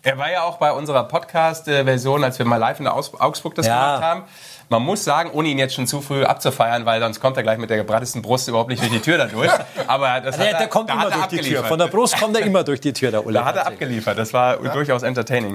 [0.03, 3.67] Er war ja auch bei unserer Podcast-Version, als wir mal live in Aus Augsburg das
[3.67, 3.97] Ja.
[3.97, 4.25] gemacht haben.
[4.71, 7.59] Man muss sagen, ohne ihn jetzt schon zu früh abzufeiern, weil sonst kommt er gleich
[7.59, 9.51] mit der gebrattesten Brust überhaupt nicht durch die Tür da durch.
[9.87, 11.41] Aber das hat Der, er, der kommt da immer hat er durch die Tür.
[11.61, 11.69] abgeliefert.
[11.69, 13.35] Von der Brust kommt er immer durch die Tür, der Uli.
[13.35, 14.19] Da hat er abgeliefert.
[14.19, 15.55] Das war durchaus entertaining.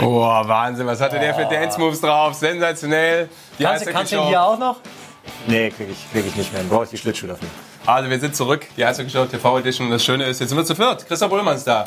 [0.00, 0.86] Oh, Wahnsinn.
[0.86, 2.34] Was hatte der für Dance-Moves drauf?
[2.34, 3.28] Sensationell.
[3.58, 4.76] Die Kannst, du- kannst du ihn hier auch noch?
[5.46, 6.62] Nee, krieg ich, krieg ich nicht mehr.
[6.62, 7.48] Dann brauche ich die Schlittschuhe dafür.
[7.86, 8.66] Also wir sind zurück.
[8.76, 9.90] Die Eishockey Show TV Edition.
[9.90, 11.06] Das Schöne ist, jetzt sind wir zu viert.
[11.06, 11.84] Christoph Ullmann ist da.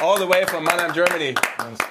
[0.00, 1.34] All the way from Mannheim, Germany.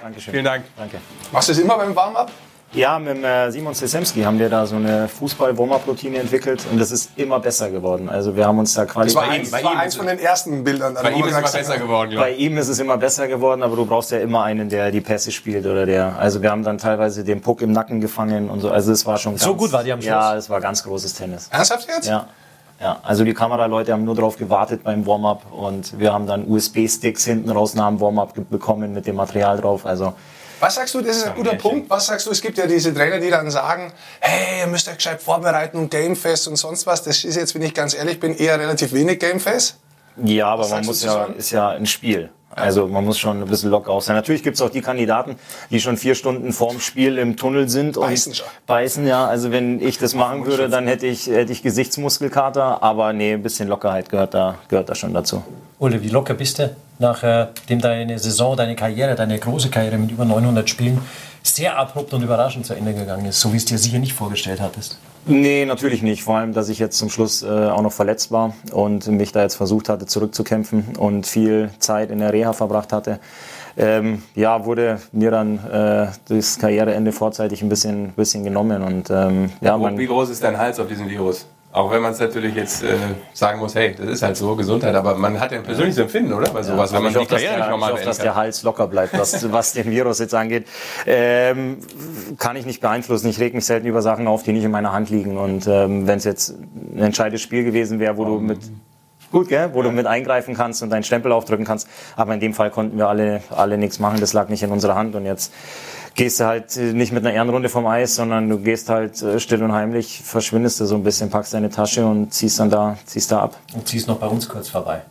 [0.02, 0.32] Dankeschön.
[0.34, 0.66] Vielen Dank.
[0.78, 1.00] Danke.
[1.32, 2.32] Machst du das immer beim Warm-up?
[2.78, 7.10] Ja, mit äh, Simon Sesemski haben wir da so eine Fußball-Warm-Up-Routine entwickelt und das ist
[7.16, 8.08] immer besser geworden.
[8.08, 9.08] Also wir haben uns da quasi...
[9.08, 10.94] Das war, Bei ihm- eins, bei das war ihm eins ist von den ersten Bildern.
[10.94, 13.76] Bei ihm ist es immer besser geworden, Bei ihm ist es immer besser geworden, aber
[13.76, 16.18] du brauchst ja immer einen, der die Pässe spielt oder der.
[16.20, 18.70] Also wir haben dann teilweise den Puck im Nacken gefangen und so.
[18.70, 20.10] Also es war schon ganz, So gut war die am Schluss?
[20.12, 21.48] Ja, es war ganz großes Tennis.
[21.52, 22.08] Ernsthaft jetzt?
[22.08, 22.28] Ja.
[22.80, 27.26] Ja, also die Kameraleute haben nur darauf gewartet beim Warm-up und wir haben dann USB-Sticks
[27.26, 29.88] hinten raus nach dem Warm-up bekommen mit dem Material drauf.
[29.88, 30.13] Also
[30.60, 31.89] Was sagst du, das ist ein guter Punkt.
[31.89, 34.96] Was sagst du, es gibt ja diese Trainer, die dann sagen, hey, ihr müsst euch
[34.96, 37.04] gescheit vorbereiten und Gamefest und sonst was.
[37.04, 39.78] Das ist jetzt, wenn ich ganz ehrlich bin, eher relativ wenig Gamefest.
[40.24, 42.32] Ja, aber Was man muss ja, ist ja ein Spiel.
[42.50, 44.16] Also man muss schon ein bisschen locker auf sein.
[44.16, 45.36] Natürlich gibt's auch die Kandidaten,
[45.70, 48.34] die schon vier Stunden vorm Spiel im Tunnel sind und Beißen
[48.66, 49.28] beißen, ja.
[49.28, 53.44] Also wenn ich das machen würde, dann hätte ich, hätte ich Gesichtsmuskelkater, aber nee, ein
[53.44, 55.44] bisschen Lockerheit gehört da, gehört da schon dazu.
[55.80, 60.26] Ole, wie locker bist du, nachdem deine Saison, deine Karriere, deine große Karriere mit über
[60.26, 61.00] 900 Spielen
[61.44, 64.60] sehr abrupt und überraschend zu Ende gegangen ist, so wie es dir sicher nicht vorgestellt
[64.60, 64.98] hattest?
[65.28, 66.24] Nee, natürlich nicht.
[66.24, 69.42] Vor allem, dass ich jetzt zum Schluss äh, auch noch verletzt war und mich da
[69.44, 73.20] jetzt versucht hatte, zurückzukämpfen und viel Zeit in der Reha verbracht hatte.
[73.76, 78.82] Ähm, ja, wurde mir dann äh, das Karriereende vorzeitig ein bisschen, bisschen genommen.
[78.82, 81.46] Und ähm, ja, man, Wie groß ist dein Hals auf diesem Virus?
[81.78, 82.96] Auch wenn man es natürlich jetzt äh,
[83.34, 86.34] sagen muss, hey, das ist halt so, Gesundheit, aber man hat ja ein persönliches Empfinden,
[86.34, 86.50] oder?
[86.50, 88.18] Bei sowas, wenn man ich die hoffe, dass Karriere der, nicht nochmal ich hoffe, dass
[88.18, 88.36] der.
[88.36, 90.66] Hals locker bleibt, was, was den Virus jetzt angeht.
[91.06, 91.78] Ähm,
[92.40, 93.30] kann ich nicht beeinflussen.
[93.30, 95.38] Ich reg mich selten über Sachen auf, die nicht in meiner Hand liegen.
[95.38, 96.56] Und ähm, wenn es jetzt
[96.96, 98.60] ein entscheidendes Spiel gewesen wäre, wo du mit
[99.32, 102.56] gut, gell, wo du mit eingreifen kannst und deinen Stempel aufdrücken kannst, aber in dem
[102.56, 104.20] Fall konnten wir alle alle nichts machen.
[104.20, 105.54] Das lag nicht in unserer Hand und jetzt
[106.18, 109.40] gehst du halt äh, nicht mit einer Ehrenrunde vom Eis, sondern du gehst halt äh,
[109.40, 112.98] still und heimlich, verschwindest du so ein bisschen, packst deine Tasche und ziehst dann da,
[113.06, 113.58] ziehst da ab.
[113.74, 115.04] Und ziehst noch bei uns kurz vorbei.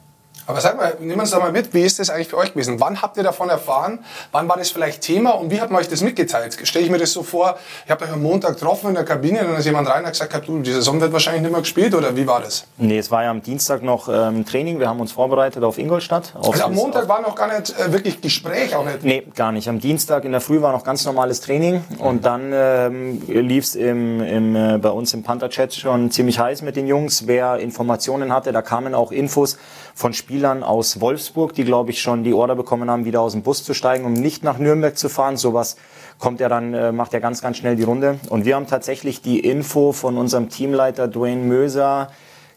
[0.47, 2.53] Aber sag mal, nehmen wir uns doch mal mit, wie ist das eigentlich für euch
[2.53, 2.79] gewesen?
[2.79, 3.99] Wann habt ihr davon erfahren?
[4.31, 6.57] Wann war das vielleicht Thema und wie hat man euch das mitgeteilt?
[6.63, 9.41] Stelle ich mir das so vor, ihr habt euch am Montag getroffen in der Kabine
[9.43, 11.95] dann ist jemand rein und hat gesagt, du, die Saison wird wahrscheinlich nicht mehr gespielt
[11.95, 12.65] oder wie war das?
[12.77, 14.79] Nee, es war ja am Dienstag noch ähm, Training.
[14.79, 16.33] Wir haben uns vorbereitet auf Ingolstadt.
[16.35, 19.03] Auf Also am Montag war noch gar nicht äh, wirklich Gespräch, auch nicht.
[19.03, 19.69] Nee, gar nicht.
[19.69, 23.75] Am Dienstag in der Früh war noch ganz normales Training und dann ähm, lief es
[23.75, 28.33] im, im, äh, bei uns im Panther-Chat schon ziemlich heiß mit den Jungs, wer Informationen
[28.33, 28.53] hatte.
[28.53, 29.59] Da kamen auch Infos
[29.97, 33.43] von Spielern aus Wolfsburg, die, glaube ich, schon die Order bekommen haben, wieder aus dem
[33.43, 35.39] Bus zu steigen, um nicht nach Nürnberg zu fahren.
[35.39, 35.77] Sowas
[36.19, 38.21] kommt ja dann, äh, macht ja ganz, ganz schnell die Runde.
[38.29, 42.11] Und wir haben tatsächlich die Info von unserem Teamleiter Dwayne Möser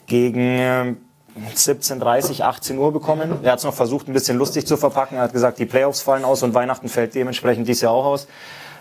[0.06, 0.42] gegen...
[0.42, 0.98] ähm,
[1.56, 3.40] 17.30, 18 Uhr bekommen.
[3.44, 5.16] Er hat es noch versucht, ein bisschen lustig zu verpacken.
[5.16, 8.28] Er hat gesagt, die Playoffs fallen aus und Weihnachten fällt dementsprechend dies Jahr auch aus.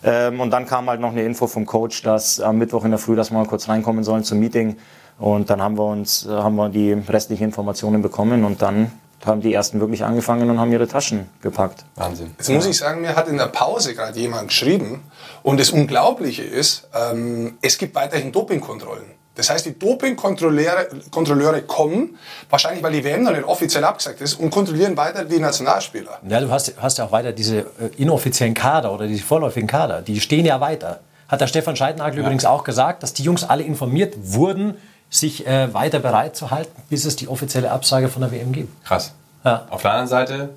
[0.03, 2.99] Ähm, und dann kam halt noch eine Info vom Coach, dass am Mittwoch in der
[2.99, 4.77] Früh, dass wir mal kurz reinkommen sollen zum Meeting.
[5.19, 8.93] Und dann haben wir uns, äh, haben wir die restlichen Informationen bekommen und dann
[9.25, 11.85] haben die ersten wirklich angefangen und haben ihre Taschen gepackt.
[11.97, 12.35] Wahnsinn.
[12.39, 15.03] Jetzt muss ich sagen, mir hat in der Pause gerade jemand geschrieben
[15.43, 19.19] und das Unglaubliche ist, ähm, es gibt weiterhin Dopingkontrollen.
[19.35, 22.19] Das heißt, die Dopingkontrolleure Kontrolleure kommen,
[22.51, 26.19] wahrscheinlich weil die WM noch nicht offiziell abgesagt ist, und kontrollieren weiter die Nationalspieler.
[26.29, 30.03] Ja, du hast, hast ja auch weiter diese äh, inoffiziellen Kader oder diese vorläufigen Kader,
[30.03, 31.01] die stehen ja weiter.
[31.29, 34.77] Hat der Stefan Scheidenagel übrigens auch gesagt, dass die Jungs alle informiert wurden,
[35.11, 38.85] sich äh, weiter bereit zu halten, bis es die offizielle Absage von der WM gibt.
[38.85, 39.13] Krass.
[39.45, 39.67] Ja.
[39.71, 40.51] Auf der anderen Seite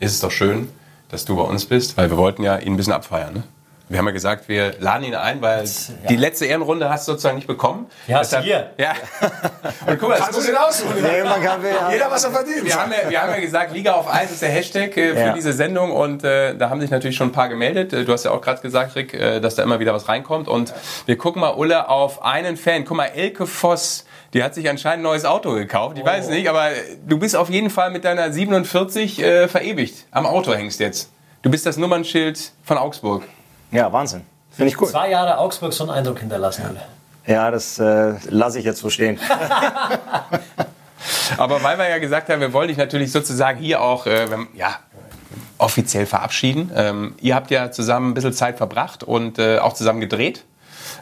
[0.00, 0.68] ist es doch schön,
[1.08, 3.34] dass du bei uns bist, weil wir wollten ja ihn ein bisschen abfeiern.
[3.34, 3.42] Ne?
[3.94, 5.70] Wir haben ja gesagt, wir laden ihn ein, weil
[6.08, 7.86] die letzte Ehrenrunde hast du sozusagen nicht bekommen.
[8.08, 8.70] Ja, hast du hier.
[8.76, 8.90] Ja.
[9.86, 11.00] Und guck mal, das Kannst du es aussuchen?
[11.24, 11.60] man kann,
[11.92, 12.64] Jeder, was er verdient.
[12.64, 15.20] wir haben, ja, wir haben ja gesagt, Liga auf Eis ist der Hashtag äh, für
[15.20, 15.32] Ja.
[15.32, 17.92] diese Sendung und äh, da haben sich natürlich schon ein paar gemeldet.
[17.92, 20.48] Äh, Du hast ja auch gerade gesagt, Rick, äh, dass da immer wieder was reinkommt
[20.48, 20.74] und
[21.06, 22.84] wir gucken mal, Ulle, auf einen Fan.
[22.84, 25.98] Guck mal, Elke Voss, die hat sich anscheinend ein neues Auto gekauft.
[25.98, 26.70] Ich weiß nicht, aber
[27.06, 30.06] du bist auf jeden Fall mit deiner 47 äh, verewigt.
[30.10, 31.12] Am Auto hängst jetzt.
[31.42, 33.22] Du bist das Nummernschild von Augsburg.
[33.70, 34.22] Ja, Wahnsinn.
[34.50, 34.88] Finde ich cool.
[34.88, 36.64] Zwei Jahre Augsburg so einen Eindruck hinterlassen.
[36.70, 36.80] Ole.
[37.26, 39.18] Ja, das äh, lasse ich jetzt so stehen.
[41.36, 44.48] Aber weil wir ja gesagt haben, wir wollen dich natürlich sozusagen hier auch äh, wenn-
[44.54, 44.76] ja,
[45.58, 46.70] offiziell verabschieden.
[46.74, 50.44] Ähm, ihr habt ja zusammen ein bisschen Zeit verbracht und äh, auch zusammen gedreht.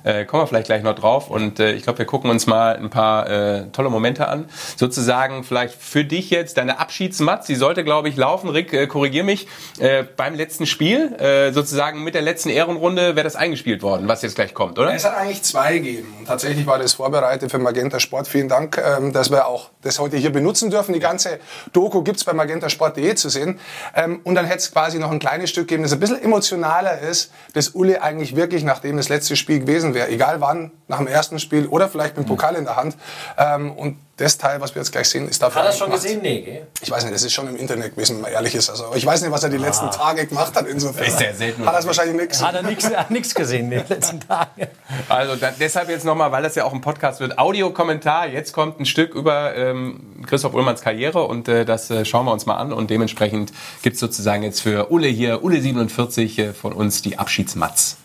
[0.05, 1.31] Äh, kommen wir vielleicht gleich noch drauf.
[1.31, 4.47] Und äh, ich glaube, wir gucken uns mal ein paar äh, tolle Momente an.
[4.77, 7.47] Sozusagen vielleicht für dich jetzt deine Abschiedsmatz.
[7.47, 8.49] Die sollte, glaube ich, laufen.
[8.51, 9.49] Rick, äh, korrigier mich.
[9.79, 14.23] Äh, beim letzten Spiel, äh, sozusagen mit der letzten Ehrenrunde, wäre das eingespielt worden, was
[14.23, 14.95] jetzt gleich kommt, oder?
[14.95, 16.15] Es hat eigentlich zwei gegeben.
[16.27, 18.29] Tatsächlich war das vorbereitet für Magenta Sport.
[18.29, 20.93] Vielen Dank, ähm, dass wir auch das heute hier benutzen dürfen.
[20.93, 21.39] Die ganze
[21.73, 23.59] Doku gibt's bei magentasport.de zu sehen.
[23.95, 27.01] Ähm, Und dann hätte es quasi noch ein kleines Stück geben, das ein bisschen emotionaler
[27.01, 30.99] ist, das Uli eigentlich wirklich, nachdem das letzte Spiel gewesen drinnen wäre, egal wann, nach
[30.99, 32.97] dem ersten Spiel oder vielleicht mit dem Pokal in der Hand.
[33.39, 35.63] Ähm, und das Teil, was wir jetzt gleich sehen, ist dafür.
[35.63, 36.03] Hat er schon gemacht.
[36.03, 36.21] gesehen?
[36.23, 36.67] Nee, gell?
[36.83, 38.71] Ich weiß nicht, das ist schon im Internet gewesen, wenn man ehrlich ist.
[38.71, 40.67] Also ich weiß nicht, was er die letzten Tage gemacht hat.
[40.67, 42.43] Insofern Ist sehr selten hat er es wahrscheinlich nichts.
[42.43, 42.63] Hat er
[43.09, 44.69] nichts gesehen in den letzten Tagen.
[45.09, 48.29] Also da, deshalb jetzt nochmal, weil das ja auch ein Podcast wird, Audiokommentar.
[48.29, 52.33] Jetzt kommt ein Stück über ähm, Christoph Ullmanns Karriere und äh, das äh, schauen wir
[52.33, 52.73] uns mal an.
[52.73, 57.97] Und dementsprechend gibt's sozusagen jetzt für Ulle hier, Ulle 47 äh, von uns die Abschiedsmatz.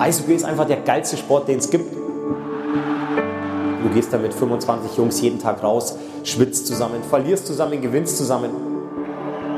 [0.00, 1.94] Eishockey ist einfach der geilste Sport, den es gibt.
[3.82, 8.50] Du gehst da mit 25 Jungs jeden Tag raus, schwitzt zusammen, verlierst zusammen, gewinnst zusammen.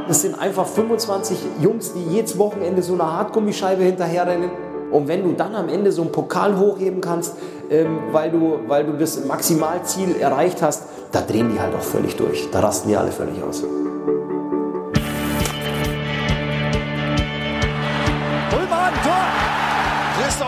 [0.08, 4.50] Es sind einfach 25 Jungs, die jedes Wochenende so eine Hartgummischeibe hinterherrennen.
[4.90, 7.34] Und wenn du dann am Ende so einen Pokal hochheben kannst,
[7.70, 12.16] ähm, weil, du, weil du das Maximalziel erreicht hast, da drehen die halt auch völlig
[12.16, 12.48] durch.
[12.50, 13.62] Da rasten die alle völlig aus.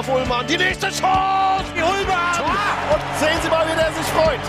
[0.05, 1.64] Christoph Ullmann, die nächste Chance!
[1.75, 2.37] Die Ullmann!
[2.37, 2.47] Tor!
[2.93, 4.40] Und sehen Sie mal, wie der sich freut.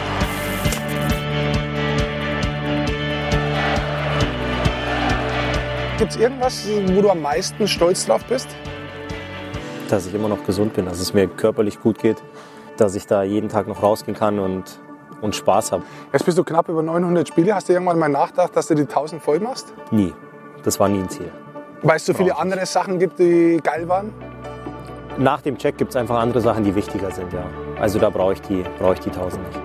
[5.98, 8.50] Gibt es irgendwas, wo du am meisten stolz drauf bist?
[9.90, 12.22] Dass ich immer noch gesund bin, dass es mir körperlich gut geht,
[12.76, 14.80] dass ich da jeden Tag noch rausgehen kann und,
[15.22, 15.84] und Spaß habe.
[16.12, 17.56] Jetzt bist du knapp über 900 Spiele.
[17.56, 19.74] Hast du irgendwann mal nachgedacht, dass du die 1000 voll machst?
[19.92, 20.14] Nie.
[20.64, 21.32] Das war nie ein Ziel.
[21.84, 24.12] Es so viele andere Sachen gibt, die geil waren?
[25.18, 27.46] Nach dem Check gibt es einfach andere Sachen, die wichtiger sind, ja.
[27.80, 29.60] Also da brauche ich die, brauche ich die 1000 nicht.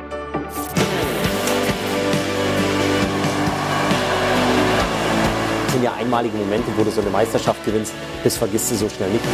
[5.65, 8.89] Das sind ja einmalige Momente, wo du so eine Meisterschaft gewinnst, das vergisst du so
[8.89, 9.25] schnell nicht.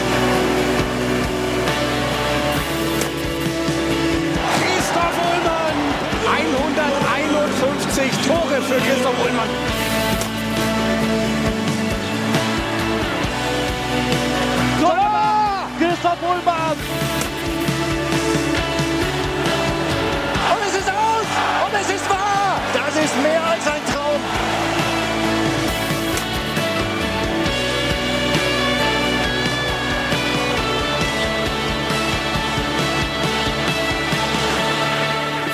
[4.62, 5.76] Christoph Ullmann!
[6.34, 9.05] 151 Tore für Christoph
[16.22, 16.76] Ullmann!
[20.52, 21.28] Und es ist aus!
[21.66, 22.60] Und es ist wahr!
[22.72, 24.20] Das ist mehr als ein Traum!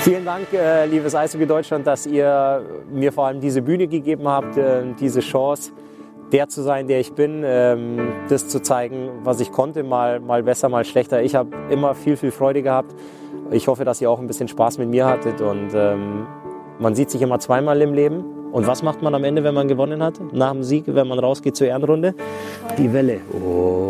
[0.03, 4.57] Vielen Dank, äh, liebes Eishockey Deutschland, dass ihr mir vor allem diese Bühne gegeben habt,
[4.57, 5.71] äh, diese Chance,
[6.33, 10.41] der zu sein, der ich bin, ähm, das zu zeigen, was ich konnte, mal, mal
[10.41, 11.21] besser, mal schlechter.
[11.21, 12.93] Ich habe immer viel, viel Freude gehabt.
[13.51, 16.25] Ich hoffe, dass ihr auch ein bisschen Spaß mit mir hattet und ähm,
[16.79, 18.25] man sieht sich immer zweimal im Leben.
[18.51, 20.19] Und was macht man am Ende, wenn man gewonnen hat?
[20.33, 22.15] Nach dem Sieg, wenn man rausgeht zur Ehrenrunde?
[22.77, 23.21] Die Welle.
[23.33, 23.83] Oh.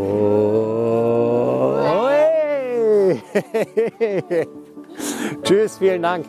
[3.33, 4.47] Hey.
[5.43, 6.25] Tschüss, vielen Dank.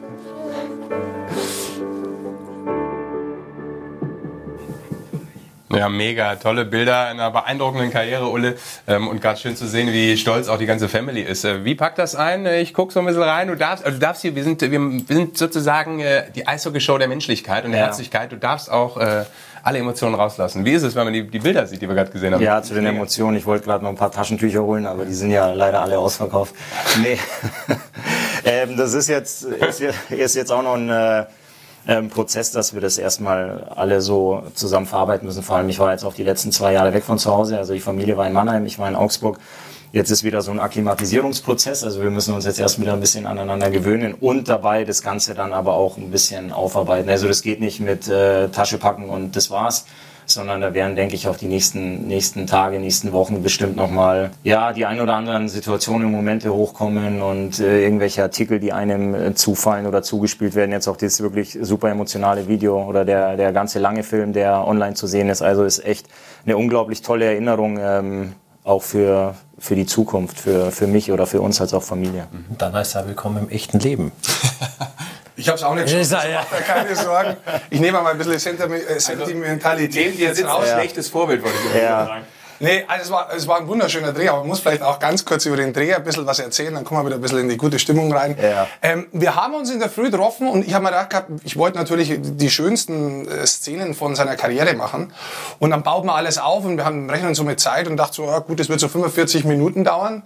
[5.76, 6.36] Ja, mega.
[6.36, 8.56] Tolle Bilder einer beeindruckenden Karriere, Ulle.
[8.86, 11.44] Ähm, und gerade schön zu sehen, wie stolz auch die ganze Family ist.
[11.44, 12.46] Äh, wie packt das ein?
[12.46, 13.48] Ich gucke so ein bisschen rein.
[13.48, 17.08] Du darfst, also du darfst hier, wir sind, wir, sind sozusagen äh, die Eishockey-Show der
[17.08, 17.86] Menschlichkeit und der Ja.
[17.86, 18.32] Herzlichkeit.
[18.32, 19.24] Du darfst auch äh,
[19.62, 20.64] alle Emotionen rauslassen.
[20.66, 22.42] Wie ist es, wenn man die, die Bilder sieht, die wir gerade gesehen haben?
[22.42, 23.36] Ja, zu den Emotionen.
[23.38, 26.54] Ich wollte gerade noch ein paar Taschentücher holen, aber die sind ja leider alle ausverkauft.
[27.02, 27.18] Nee.
[28.44, 31.24] ähm, das ist jetzt, ist, jetzt- ist jetzt auch noch ein äh,
[31.86, 35.42] ähm, Prozess, dass wir das erstmal alle so zusammen verarbeiten müssen.
[35.42, 37.58] Vor allem, ich war jetzt auch die letzten zwei Jahre weg von zu Hause.
[37.58, 39.38] Also die Familie war in Mannheim, ich war in Augsburg.
[39.92, 41.84] Jetzt ist wieder so ein Akklimatisierungsprozess.
[41.84, 45.34] Also wir müssen uns jetzt erst wieder ein bisschen aneinander gewöhnen und dabei das Ganze
[45.34, 47.08] dann aber auch ein bisschen aufarbeiten.
[47.08, 49.86] Also das geht nicht mit äh, Tasche packen und das war's,
[50.26, 54.72] sondern da werden, denke ich, auch die nächsten, nächsten Tage, nächsten Wochen bestimmt nochmal, ja,
[54.72, 59.86] die ein oder anderen Situationen, Momente hochkommen und äh, irgendwelche Artikel, die einem äh, zufallen
[59.86, 60.72] oder zugespielt werden.
[60.72, 64.94] Jetzt auch dieses wirklich super emotionale Video oder der, der ganze lange Film, der online
[64.94, 65.42] zu sehen ist.
[65.42, 66.06] Also ist echt
[66.44, 68.32] eine unglaublich tolle Erinnerung, ähm,
[68.64, 72.26] auch für, für die Zukunft, für, für mich oder für uns als auch Familie.
[72.48, 74.12] Und dann heißt er willkommen im echten Leben.
[75.36, 75.98] Ich habe es auch nicht schon.
[76.18, 76.46] er, ja.
[76.66, 77.36] Keine Sorgen.
[77.70, 80.66] Ich nehme mal ein bisschen äh, Sentimentalität jetzt raus.
[80.72, 82.06] Schlechtes Vorbild, wollte ich Ja.
[82.06, 82.24] sagen.
[82.60, 85.24] Nee, also es war, es war ein wunderschöner Dreh, aber man muss vielleicht auch ganz
[85.24, 87.48] kurz über den Dreh ein bisschen was erzählen, dann kommen wir wieder ein bisschen in
[87.48, 88.38] die gute Stimmung rein.
[88.40, 88.68] Ja.
[88.80, 91.56] Ähm, wir haben uns in der Früh getroffen und ich habe mir gedacht, gehabt, ich
[91.56, 95.12] wollte natürlich die schönsten äh, Szenen von seiner Karriere machen.
[95.58, 98.14] Und dann baut man alles auf und wir haben rechnen so mit Zeit und dachte
[98.14, 100.22] so, ja, gut, das wird so 45 Minuten dauern.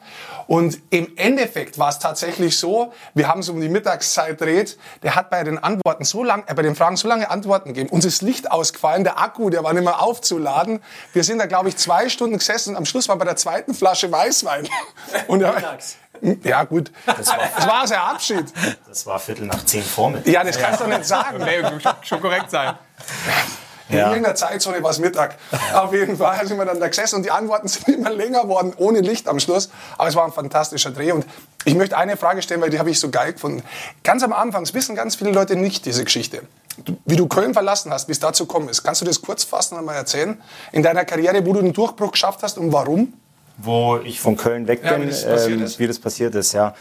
[0.48, 5.14] Und im Endeffekt war es tatsächlich so, wir haben es um die Mittagszeit dreht, der
[5.14, 7.90] hat bei den Antworten so lang, äh, bei den Fragen so lange Antworten gegeben.
[7.90, 10.80] Uns ist Licht ausgefallen, der Akku, der war nicht mehr aufzuladen.
[11.12, 13.74] Wir sind da, glaube ich, zwei Stunden gesessen und am Schluss war bei der zweiten
[13.74, 14.66] Flasche Weißwein.
[15.28, 15.54] Und ja,
[16.42, 18.46] ja gut, das war, das war sein Abschied.
[18.87, 20.22] Das war Viertel nach zehn Formel.
[20.26, 21.44] Ja, das kannst du nicht sagen.
[21.44, 21.62] Nee,
[22.02, 22.74] schon korrekt sein.
[23.88, 24.09] In Ja.
[24.09, 25.37] irgendeiner Zeitzone war es Mittag.
[25.74, 28.72] Auf jeden Fall sind wir dann da gesessen und die Antworten sind immer länger geworden,
[28.77, 29.70] ohne Licht am Schluss.
[29.96, 31.12] Aber es war ein fantastischer Dreh.
[31.12, 31.24] Und
[31.64, 33.62] ich möchte eine Frage stellen, weil die habe ich so geil gefunden.
[34.05, 36.42] Ganz am Anfang, wissen ganz viele Leute nicht diese Geschichte.
[36.85, 38.83] Du, wie du Köln verlassen hast, wie es dazu gekommen ist.
[38.85, 40.40] Kannst du das kurz fassen und mal erzählen?
[40.72, 43.14] In deiner Karriere, wo du den Durchbruch geschafft hast und warum?
[43.61, 45.79] wo ich von Köln weg Ja, bin, wie das passiert ist.
[45.81, 46.74] wie das passiert ist, ja.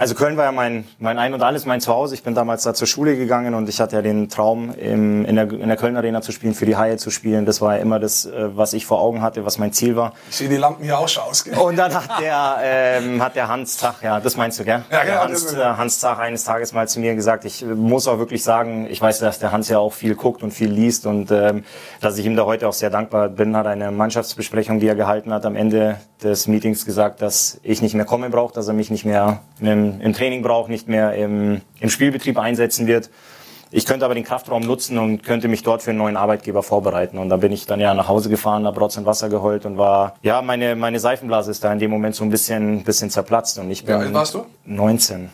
[0.00, 2.14] Also Köln war ja mein, mein Ein und Alles, mein Zuhause.
[2.14, 5.36] Ich bin damals da zur Schule gegangen und ich hatte ja den Traum, im, in,
[5.36, 7.44] der, in der Köln Arena zu spielen, für die Haie zu spielen.
[7.44, 10.14] Das war ja immer das, äh, was ich vor Augen hatte, was mein Ziel war.
[10.30, 11.54] Ich sehe die Lampen hier auch schon ausgehen.
[11.58, 14.82] Und dann hat der, ähm, hat der Hans Zach, ja, das meinst du, gell?
[14.90, 18.18] Ja, genau, Hans, äh, Hans Zach eines Tages mal zu mir gesagt, ich muss auch
[18.18, 21.30] wirklich sagen, ich weiß, dass der Hans ja auch viel guckt und viel liest und
[21.30, 21.62] ähm,
[22.00, 25.30] dass ich ihm da heute auch sehr dankbar bin, hat eine Mannschaftsbesprechung, die er gehalten
[25.30, 28.90] hat, am Ende des Meetings gesagt, dass ich nicht mehr kommen brauche, dass er mich
[28.90, 29.40] nicht mehr
[29.94, 33.10] im, im Training braucht, nicht mehr im, im Spielbetrieb einsetzen wird.
[33.72, 37.18] Ich könnte aber den Kraftraum nutzen und könnte mich dort für einen neuen Arbeitgeber vorbereiten.
[37.18, 39.78] Und da bin ich dann ja nach Hause gefahren, habe Rotz und Wasser geheult und
[39.78, 43.60] war, ja, meine, meine Seifenblase ist da in dem Moment so ein bisschen, bisschen zerplatzt.
[43.60, 44.44] Und ich bin alt warst du?
[44.64, 45.30] 19.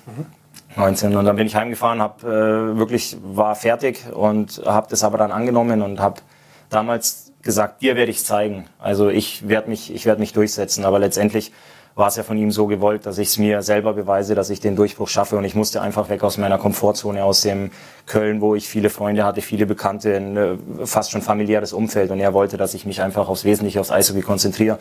[0.77, 5.17] 19 und dann bin ich heimgefahren, hab äh, wirklich war fertig und habe das aber
[5.17, 6.21] dann angenommen und habe
[6.69, 8.67] damals gesagt, dir werde ich zeigen.
[8.79, 11.53] Also ich werde mich ich werde mich durchsetzen, aber letztendlich
[11.97, 14.61] war es ja von ihm so gewollt, dass ich es mir selber beweise, dass ich
[14.61, 17.71] den Durchbruch schaffe und ich musste einfach weg aus meiner Komfortzone, aus dem
[18.05, 22.21] Köln, wo ich viele Freunde hatte, viele Bekannte, ein äh, fast schon familiäres Umfeld und
[22.21, 24.79] er wollte, dass ich mich einfach aufs Wesentliche, aufs Eishockey konzentriere.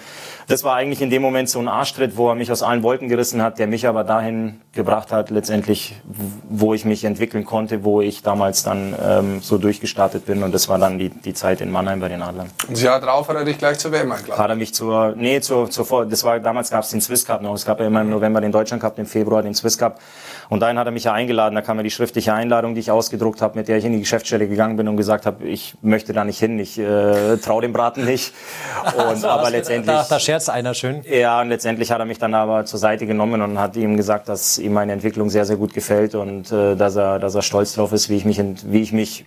[0.48, 3.08] Das war eigentlich in dem Moment so ein Arschtritt, wo er mich aus allen Wolken
[3.08, 5.96] gerissen hat, der mich aber dahin gebracht hat, letztendlich,
[6.50, 10.68] wo ich mich entwickeln konnte, wo ich damals dann ähm, so durchgestartet bin und das
[10.68, 12.52] war dann die, die Zeit in Mannheim bei den Adlern.
[12.68, 14.44] Und das Jahr drauf hat er dich gleich zur WM eingeladen.
[14.44, 17.42] Hat er mich zur, nee, zur, zur, das war, damals gab es den Swiss Cup
[17.42, 17.54] noch.
[17.54, 20.00] Es gab ja immer im November den Deutschland Cup, im Februar den Swiss Cup.
[20.50, 21.56] Und dahin hat er mich ja eingeladen.
[21.56, 24.00] Da kam ja die schriftliche Einladung, die ich ausgedruckt habe, mit der ich in die
[24.00, 27.74] Geschäftsstelle gegangen bin und gesagt habe, ich möchte da nicht hin, ich äh, traue dem
[27.74, 28.34] Braten nicht.
[29.10, 29.96] Und, So, aber letztendlich.
[29.96, 31.04] Da, da scherzt einer schön.
[31.10, 34.30] Ja, und letztendlich hat er mich dann aber zur Seite genommen und hat ihm gesagt,
[34.30, 37.74] dass ihm meine Entwicklung sehr, sehr gut gefällt und äh, dass, er, dass er stolz
[37.74, 39.26] drauf ist, wie ich mich, wie ich mich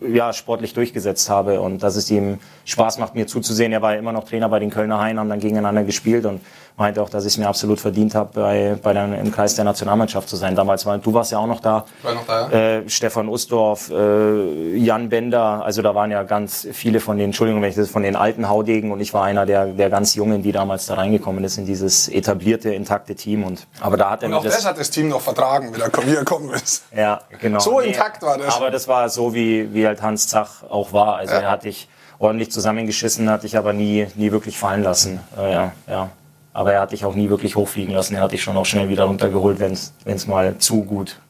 [0.00, 3.72] ja, sportlich durchgesetzt habe und dass es ihm Spaß macht, mir zuzusehen.
[3.72, 6.40] Er war ja immer noch Trainer bei den Kölner Haien, haben dann gegeneinander gespielt und
[6.76, 9.64] meinte auch, dass ich es mir absolut verdient habe, bei, bei der, im Kreis der
[9.64, 10.54] Nationalmannschaft zu sein.
[10.54, 11.86] Damals war, du warst ja auch noch da.
[12.02, 12.78] war noch da, ja.
[12.78, 17.62] Äh, Stefan Ustorf, äh, Jan Bender, also da waren ja ganz viele von den, Entschuldigung,
[17.62, 20.42] wenn ich das von den alten Haudegen und ich war einer der, der ganz Jungen,
[20.42, 24.28] die damals da reingekommen ist in dieses etablierte, intakte Team und, aber da hat er
[24.28, 26.84] Und auch das hat das Team noch vertragen, wie er gekommen ist.
[26.94, 27.58] ja, genau.
[27.58, 28.54] So intakt war das.
[28.54, 31.16] Aber das war so, wie, wie halt Hans Zach auch war.
[31.16, 35.20] Also er hat dich ordentlich zusammengeschissen, hat dich aber nie, nie wirklich fallen lassen.
[35.38, 36.10] Äh, ja, ja.
[36.56, 38.14] Aber er hat dich auch nie wirklich hochfliegen lassen.
[38.14, 41.20] Er hat dich schon auch schnell wieder runtergeholt, wenn es mal zu gut,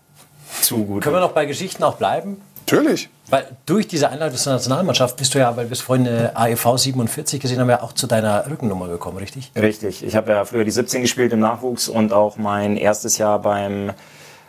[0.63, 2.41] zu gut Können wir noch bei Geschichten auch bleiben?
[2.61, 3.09] Natürlich.
[3.29, 6.79] Weil durch diese Einladung zur Nationalmannschaft bist du ja, weil wir es vorhin äh, AEV
[6.79, 9.51] 47 gesehen haben, ja auch zu deiner Rückennummer gekommen, richtig?
[9.57, 10.05] Richtig.
[10.05, 13.91] Ich habe ja früher die 17 gespielt im Nachwuchs und auch mein erstes Jahr beim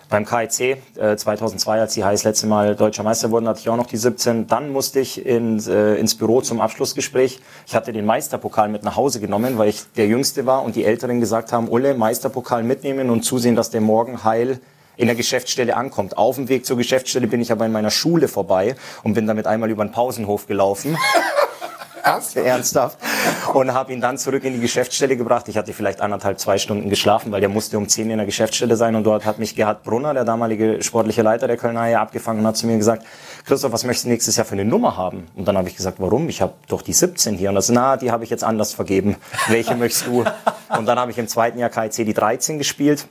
[0.09, 3.75] beim KIC äh, 2002, als die Heiß letzte Mal deutscher Meister wurden, hatte ich auch
[3.75, 4.47] noch die 17.
[4.47, 7.39] Dann musste ich ins, äh, ins Büro zum Abschlussgespräch.
[7.65, 10.85] Ich hatte den Meisterpokal mit nach Hause genommen, weil ich der Jüngste war und die
[10.85, 14.59] Älteren gesagt haben, Ulle, Meisterpokal mitnehmen und zusehen, dass der morgen heil
[14.95, 16.17] in der Geschäftsstelle ankommt.
[16.17, 19.45] Auf dem Weg zur Geschäftsstelle bin ich aber in meiner Schule vorbei und bin damit
[19.45, 20.97] einmal über den Pausenhof gelaufen.
[22.07, 22.37] Ernst?
[22.37, 22.97] ernsthaft
[23.53, 25.47] und habe ihn dann zurück in die Geschäftsstelle gebracht.
[25.47, 28.75] Ich hatte vielleicht anderthalb, zwei Stunden geschlafen, weil der musste um zehn in der Geschäftsstelle
[28.75, 32.41] sein und dort hat mich Gerhard Brunner, der damalige sportliche Leiter der Kölner Haie, abgefangen
[32.41, 33.03] und hat zu mir gesagt,
[33.45, 35.27] Christoph, was möchtest du nächstes Jahr für eine Nummer haben?
[35.35, 36.29] Und dann habe ich gesagt, warum?
[36.29, 37.49] Ich habe doch die 17 hier.
[37.49, 39.15] Und das, na, die habe ich jetzt anders vergeben.
[39.47, 40.23] Welche möchtest du?
[40.77, 43.07] Und dann habe ich im zweiten Jahr KIC die 13 gespielt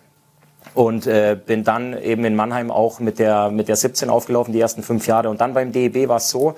[0.75, 4.61] und äh, bin dann eben in Mannheim auch mit der mit der 17 aufgelaufen die
[4.61, 6.55] ersten fünf Jahre und dann beim DEB war es so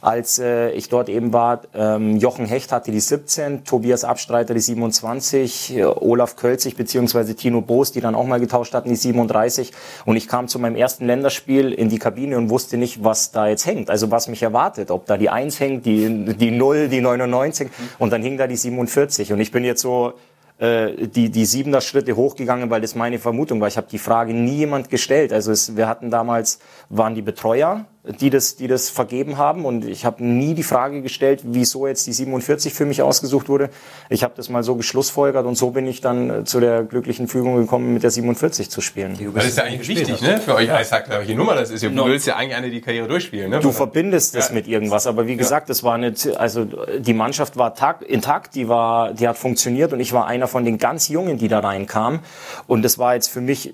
[0.00, 4.60] als äh, ich dort eben war, ähm, Jochen Hecht hatte die 17, Tobias Abstreiter die
[4.60, 9.72] 27, äh, Olaf Kölzig beziehungsweise Tino Boos, die dann auch mal getauscht hatten, die 37.
[10.06, 13.48] Und ich kam zu meinem ersten Länderspiel in die Kabine und wusste nicht, was da
[13.48, 17.00] jetzt hängt, also was mich erwartet, ob da die 1 hängt, die, die 0, die
[17.00, 19.32] 99 und dann hing da die 47.
[19.32, 20.14] Und ich bin jetzt so
[20.60, 23.68] äh, die, die siebener Schritte hochgegangen, weil das meine Vermutung war.
[23.68, 25.32] Ich habe die Frage nie jemand gestellt.
[25.32, 26.58] Also es, wir hatten damals,
[26.90, 31.02] waren die Betreuer, die das, die das vergeben haben und ich habe nie die Frage
[31.02, 33.68] gestellt, wieso jetzt die 47 für mich ausgesucht wurde.
[34.08, 37.28] Ich habe das mal so geschlussfolgert und so bin ich dann äh, zu der glücklichen
[37.28, 39.18] Fügung gekommen, mit der 47 zu spielen.
[39.34, 40.40] Das ist ja eigentlich wichtig, ne?
[40.40, 41.82] Für euch Eishackler, welche Nummer das ist.
[41.84, 43.60] Du willst ja eigentlich eine die Karriere durchspielen, ne?
[43.60, 44.54] Du verbindest das Ja.
[44.54, 46.64] mit irgendwas, aber wie gesagt, das war nicht, also
[46.98, 50.64] die Mannschaft war tag, intakt, die war, die hat funktioniert und ich war einer von
[50.64, 52.20] den ganz Jungen, die da reinkamen
[52.66, 53.72] und das war jetzt für mich äh,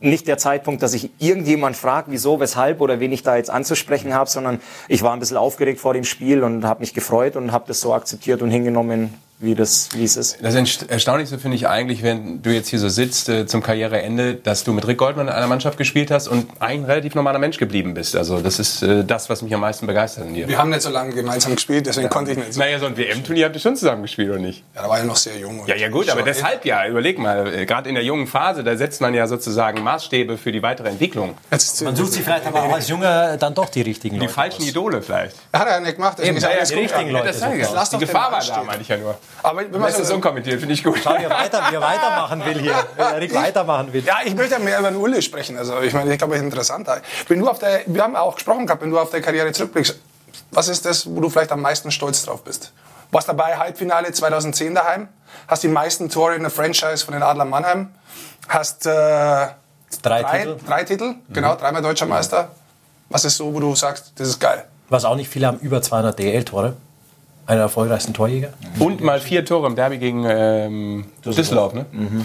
[0.00, 4.14] nicht der Zeitpunkt, dass ich irgendjemand fragt, wieso, weshalb oder wen ich da jetzt anzusprechen
[4.14, 7.52] habe, sondern ich war ein bisschen aufgeregt vor dem Spiel und habe mich gefreut und
[7.52, 9.14] habe das so akzeptiert und hingenommen,
[9.44, 10.38] wie, das, wie es ist.
[10.42, 14.64] Das Erstaunlichste finde ich eigentlich, wenn du jetzt hier so sitzt äh, zum Karriereende, dass
[14.64, 17.58] du mit Rick Goldmann in einer Mannschaft gespielt hast und eigentlich ein relativ normaler Mensch
[17.58, 18.16] geblieben bist.
[18.16, 20.48] Also das ist äh, das, was mich am meisten begeistert in dir.
[20.48, 22.10] Wir haben nicht so lange gemeinsam gespielt, deswegen ja.
[22.10, 22.60] konnte ich nicht so.
[22.60, 24.64] Naja, so ein WM-Turnier habt ihr schon zusammen gespielt, oder nicht?
[24.74, 25.64] Ja, da war ich noch sehr jung.
[25.66, 28.76] Ja, ja gut, aber deshalb ja, überleg mal, äh, gerade in der jungen Phase, da
[28.76, 31.34] setzt man ja sozusagen Maßstäbe für die weitere Entwicklung.
[31.50, 34.68] Man sucht sich vielleicht aber auch als Junge dann doch die richtigen Die falschen aus.
[34.68, 35.36] Idole vielleicht.
[35.52, 36.20] Hat er ja nicht gemacht.
[36.20, 37.26] Eben, ist ja, ja, die richtigen Leute.
[37.26, 39.16] Das das die Gefahr war da, meine ich ja nur.
[39.42, 40.98] Aber wenn man so unkommentiert, finde ich gut.
[41.02, 42.74] Schau, wie er weiter, wie er weitermachen will hier.
[42.96, 44.04] Wie Erik weitermachen will.
[44.04, 45.58] Ja, ich möchte mehr über den Ulle sprechen.
[45.58, 46.88] Also ich meine, ich glaube, das ist interessant.
[47.28, 49.98] Wenn du auf der, wir haben auch gesprochen gehabt, wenn du auf deine Karriere zurückblickst,
[50.50, 52.72] was ist das, wo du vielleicht am meisten stolz drauf bist?
[53.10, 55.08] Warst dabei, Halbfinale 2010 daheim,
[55.46, 57.90] hast die meisten Tore in der Franchise von den Adler Mannheim,
[58.48, 59.54] hast äh, drei,
[60.02, 61.32] drei, Titel, drei Titel mhm.
[61.32, 62.50] genau, dreimal Deutscher Meister.
[63.10, 64.64] Was ist so, wo du sagst, das ist geil?
[64.88, 66.76] Was auch nicht viele haben, über 200 DL-Tore.
[67.46, 68.50] Einer der erfolgreichsten Torjäger.
[68.78, 71.86] Und mal vier Tore im Derby gegen ähm, Düsseldorf, ne?
[71.92, 72.24] Mhm.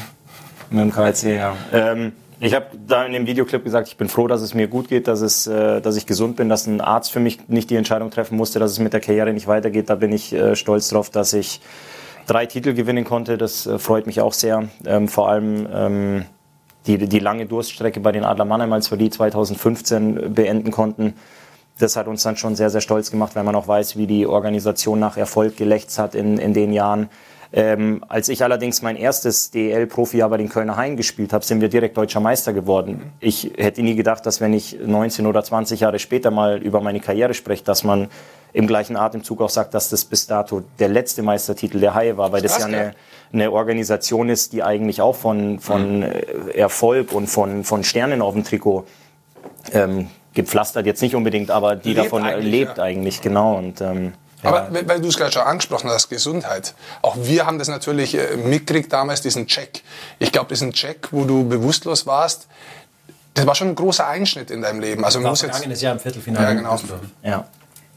[0.69, 1.55] Mit dem KC, ja.
[1.73, 4.87] Ähm, ich habe da in dem Videoclip gesagt, ich bin froh, dass es mir gut
[4.87, 7.75] geht, dass, es, äh, dass ich gesund bin, dass ein Arzt für mich nicht die
[7.75, 9.89] Entscheidung treffen musste, dass es mit der Karriere nicht weitergeht.
[9.89, 11.59] Da bin ich äh, stolz drauf, dass ich
[12.27, 13.37] drei Titel gewinnen konnte.
[13.37, 14.69] Das äh, freut mich auch sehr.
[14.85, 16.25] Ähm, vor allem ähm,
[16.87, 21.15] die, die lange Durststrecke bei den Adler Mannheim, als wir die 2015 beenden konnten
[21.79, 24.27] das hat uns dann schon sehr, sehr stolz gemacht, wenn man auch weiß, wie die
[24.27, 27.09] Organisation nach Erfolg gelächzt hat in, in den Jahren.
[27.51, 31.69] Ähm, als ich allerdings mein erstes DEL-Profi-Jahr bei den Kölner Haien gespielt habe, sind wir
[31.69, 33.11] direkt deutscher Meister geworden.
[33.19, 36.99] Ich hätte nie gedacht, dass wenn ich 19 oder 20 Jahre später mal über meine
[36.99, 38.07] Karriere spreche, dass man
[38.53, 42.31] im gleichen Atemzug auch sagt, dass das bis dato der letzte Meistertitel der Haie war,
[42.31, 42.93] weil das, das ja eine,
[43.33, 46.05] eine Organisation ist, die eigentlich auch von, von mhm.
[46.53, 48.85] Erfolg und von, von Sternen auf dem Trikot
[49.73, 52.83] ähm, gepflastert jetzt nicht unbedingt, aber die lebt davon eigentlich, lebt ja.
[52.83, 53.57] eigentlich, genau.
[53.57, 54.13] Und, ähm,
[54.43, 54.87] aber ja.
[54.87, 56.73] weil du es gerade schon angesprochen hast, Gesundheit.
[57.01, 59.83] Auch wir haben das natürlich äh, mitgekriegt damals, diesen Check.
[60.17, 62.47] Ich glaube, diesen Check, wo du bewusstlos warst,
[63.33, 65.03] das war schon ein großer Einschnitt in deinem Leben.
[65.05, 66.45] Also man muss jetzt Jahr im Viertelfinale.
[66.45, 66.79] Ja, genau.
[67.23, 67.47] Ja.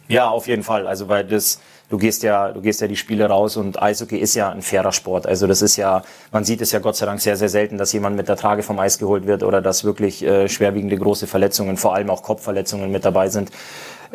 [0.09, 0.87] ja, auf jeden Fall.
[0.87, 1.61] Also weil das
[1.93, 4.93] du gehst ja, du gehst ja die Spiele raus und Eishockey ist ja ein fairer
[4.93, 5.26] Sport.
[5.26, 7.93] Also das ist ja, man sieht es ja Gott sei Dank sehr, sehr selten, dass
[7.93, 11.76] jemand mit der Trage vom Eis geholt wird oder dass wirklich äh, schwerwiegende große Verletzungen,
[11.76, 13.51] vor allem auch Kopfverletzungen mit dabei sind.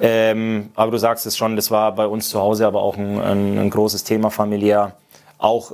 [0.01, 3.21] Ähm, aber du sagst es schon, das war bei uns zu Hause aber auch ein,
[3.21, 4.93] ein, ein großes Thema familiär.
[5.37, 5.73] Auch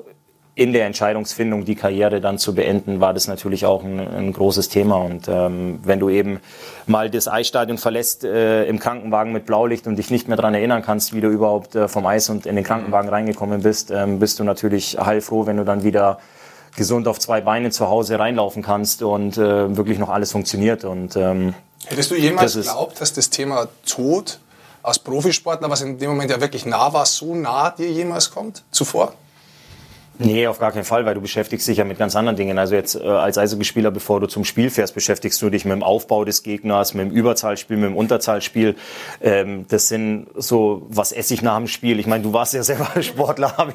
[0.56, 4.70] in der Entscheidungsfindung die Karriere dann zu beenden, war das natürlich auch ein, ein großes
[4.70, 4.98] Thema.
[4.98, 6.40] Und ähm, wenn du eben
[6.86, 10.84] mal das Eisstadion verlässt äh, im Krankenwagen mit Blaulicht und dich nicht mehr daran erinnern
[10.84, 14.40] kannst, wie du überhaupt äh, vom Eis und in den Krankenwagen reingekommen bist, ähm, bist
[14.40, 16.20] du natürlich heilfroh, wenn du dann wieder
[16.76, 20.84] gesund auf zwei Beine zu Hause reinlaufen kannst und äh, wirklich noch alles funktioniert.
[20.84, 24.40] Und, ähm, Hättest du jemals geglaubt, dass das Thema Tod
[24.84, 28.64] als Profisportler, was in dem Moment ja wirklich nah war, so nah dir jemals kommt
[28.72, 29.14] zuvor?
[30.20, 32.60] Nee, auf gar keinen Fall, weil du beschäftigst dich ja mit ganz anderen Dingen.
[32.60, 35.84] Also jetzt äh, als Eishockeyspieler, bevor du zum Spiel fährst, beschäftigst du dich mit dem
[35.84, 38.76] Aufbau des Gegners, mit dem Überzahlspiel, mit dem Unterzahlspiel.
[39.22, 42.00] Ähm, das sind so, was esse ich nach dem Spiel?
[42.00, 43.74] Ich meine, du warst ja selber Sportler.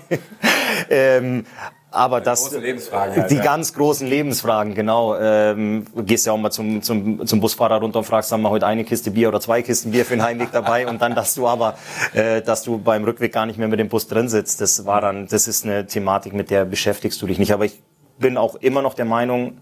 [0.91, 1.45] ähm,
[1.91, 2.55] aber das,
[2.93, 3.43] halt, die ja.
[3.43, 5.16] ganz großen Lebensfragen, genau.
[5.16, 8.51] Ähm, du gehst ja auch mal zum, zum, zum Busfahrer runter und fragst, haben wir
[8.51, 11.34] heute eine Kiste Bier oder zwei Kisten Bier für den Heimweg dabei und dann, dass
[11.34, 11.78] du aber,
[12.12, 14.61] äh, dass du beim Rückweg gar nicht mehr mit dem Bus drin sitzt.
[14.61, 17.53] Das war dann, das ist eine Thematik, mit der beschäftigst du dich nicht.
[17.53, 17.82] Aber ich
[18.18, 19.59] bin auch immer noch der Meinung,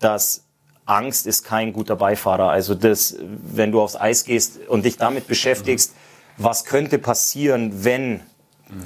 [0.00, 0.44] dass
[0.86, 2.50] Angst ist kein guter Beifahrer.
[2.50, 5.94] Also das, wenn du aufs Eis gehst und dich damit beschäftigst,
[6.36, 8.22] was könnte passieren, wenn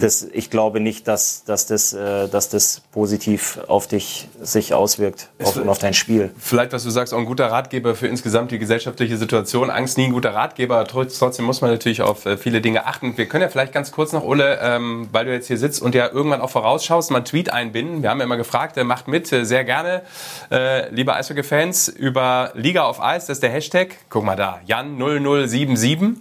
[0.00, 5.28] das, ich glaube nicht, dass, dass, das, äh, dass das positiv auf dich sich auswirkt
[5.42, 6.30] auf, und auf dein Spiel.
[6.38, 9.70] Vielleicht, was du sagst, auch ein guter Ratgeber für insgesamt die gesellschaftliche Situation.
[9.70, 13.16] Angst nie ein guter Ratgeber, trotzdem muss man natürlich auf äh, viele Dinge achten.
[13.16, 15.94] Wir können ja vielleicht ganz kurz noch, Ole, ähm, weil du jetzt hier sitzt und
[15.94, 18.02] ja irgendwann auch vorausschaust, mal einen Tweet einbinden.
[18.02, 20.02] Wir haben ja immer gefragt, äh, macht mit, äh, sehr gerne,
[20.50, 23.96] äh, liebe Eishockey-Fans, über Liga auf Eis, das ist der Hashtag.
[24.08, 26.16] Guck mal da, Jan0077.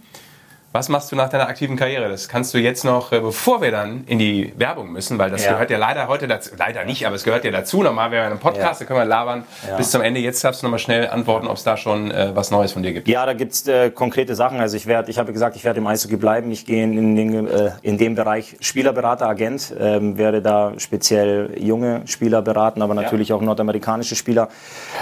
[0.74, 2.10] Was machst du nach deiner aktiven Karriere?
[2.10, 5.46] Das kannst du jetzt noch, äh, bevor wir dann in die Werbung müssen, weil das
[5.46, 5.52] ja.
[5.52, 7.84] gehört ja leider heute dazu, leider nicht, aber es gehört ja dazu.
[7.84, 8.86] Normal wäre ein Podcast, ja.
[8.86, 9.78] da können wir labern ja.
[9.78, 10.20] bis zum Ende.
[10.20, 12.92] Jetzt darfst du nochmal schnell antworten, ob es da schon äh, was Neues von dir
[12.92, 13.08] gibt.
[13.08, 14.60] Ja, da gibt's äh, konkrete Sachen.
[14.60, 16.50] Also ich werde, ich habe gesagt, ich werde im Eishockey bleiben.
[16.50, 22.02] Ich gehe in, den, äh, in dem Bereich Spielerberater, Agent, ähm, werde da speziell junge
[22.08, 24.50] Spieler beraten, aber natürlich auch nordamerikanische Spieler.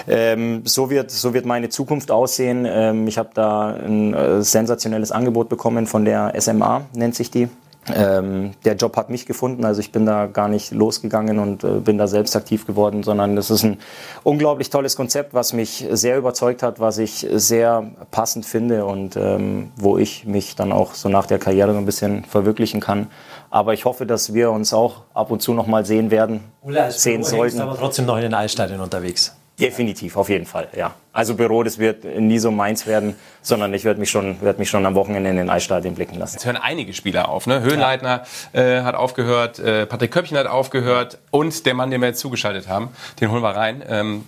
[0.05, 2.67] Ähm, so wird, so wird meine Zukunft aussehen.
[2.69, 7.29] Ähm, ich habe da ein äh, sensationelles Angebot bekommen bekommen von der SMA, nennt sich
[7.29, 7.47] die.
[7.93, 11.79] ähm, der Job hat mich gefunden, also ich bin da gar nicht losgegangen und äh,
[11.79, 13.77] bin da selbst aktiv geworden, sondern das ist ein
[14.23, 19.71] unglaublich tolles Konzept, was mich sehr überzeugt hat, was ich sehr passend finde und ähm,
[19.75, 23.07] wo ich mich dann auch so nach der Karriere ein bisschen verwirklichen kann.
[23.51, 26.89] Aber ich hoffe, dass wir uns auch ab und zu noch mal sehen werden, Ulla,
[26.89, 27.61] sehen sollten.
[27.61, 29.35] aber trotzdem noch in den Eisstadien unterwegs.
[29.59, 30.95] Definitiv, auf jeden Fall, ja.
[31.13, 34.69] Also Büro, das wird nie so meins werden, sondern ich werde mich, schon, werd mich
[34.69, 36.35] schon am Wochenende in den Eisstadien blicken lassen.
[36.35, 37.47] Jetzt hören einige Spieler auf.
[37.47, 37.61] Ne?
[37.61, 38.23] Höhenleitner
[38.53, 42.67] äh, hat aufgehört, äh, Patrick Köppchen hat aufgehört und der Mann, den wir jetzt zugeschaltet
[42.69, 42.89] haben,
[43.19, 43.83] den holen wir rein.
[43.87, 44.25] Ähm,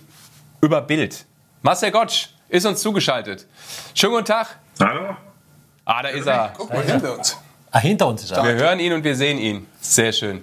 [0.60, 1.24] über Bild.
[1.62, 3.46] Marcel Gottsch ist uns zugeschaltet.
[3.94, 4.58] Schönen guten Tag.
[4.78, 5.16] Hallo.
[5.86, 6.52] Ah, da ist er.
[6.56, 7.38] Guck mal hinter uns.
[7.76, 8.44] Ah, hinter uns ist er.
[8.44, 9.66] Wir hören ihn und wir sehen ihn.
[9.80, 10.42] Sehr schön.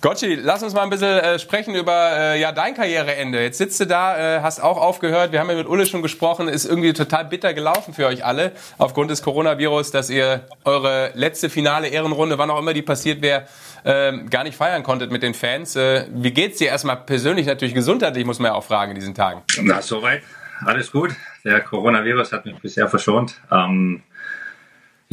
[0.00, 3.40] Gotchi, lass uns mal ein bisschen äh, sprechen über äh, ja, dein Karriereende.
[3.40, 5.30] Jetzt sitzt du da, äh, hast auch aufgehört.
[5.30, 6.48] Wir haben ja mit Ulle schon gesprochen.
[6.48, 11.48] Ist irgendwie total bitter gelaufen für euch alle aufgrund des Coronavirus, dass ihr eure letzte
[11.48, 13.44] finale Ehrenrunde, wann auch immer die passiert wäre,
[13.84, 15.76] ähm, gar nicht feiern konntet mit den Fans.
[15.76, 19.14] Äh, wie geht's dir erstmal persönlich, natürlich gesundheitlich, muss man ja auch fragen in diesen
[19.14, 19.42] Tagen?
[19.62, 20.22] Na, soweit.
[20.66, 21.14] Alles gut.
[21.44, 23.36] Der Coronavirus hat mich bisher verschont.
[23.52, 24.02] Ähm,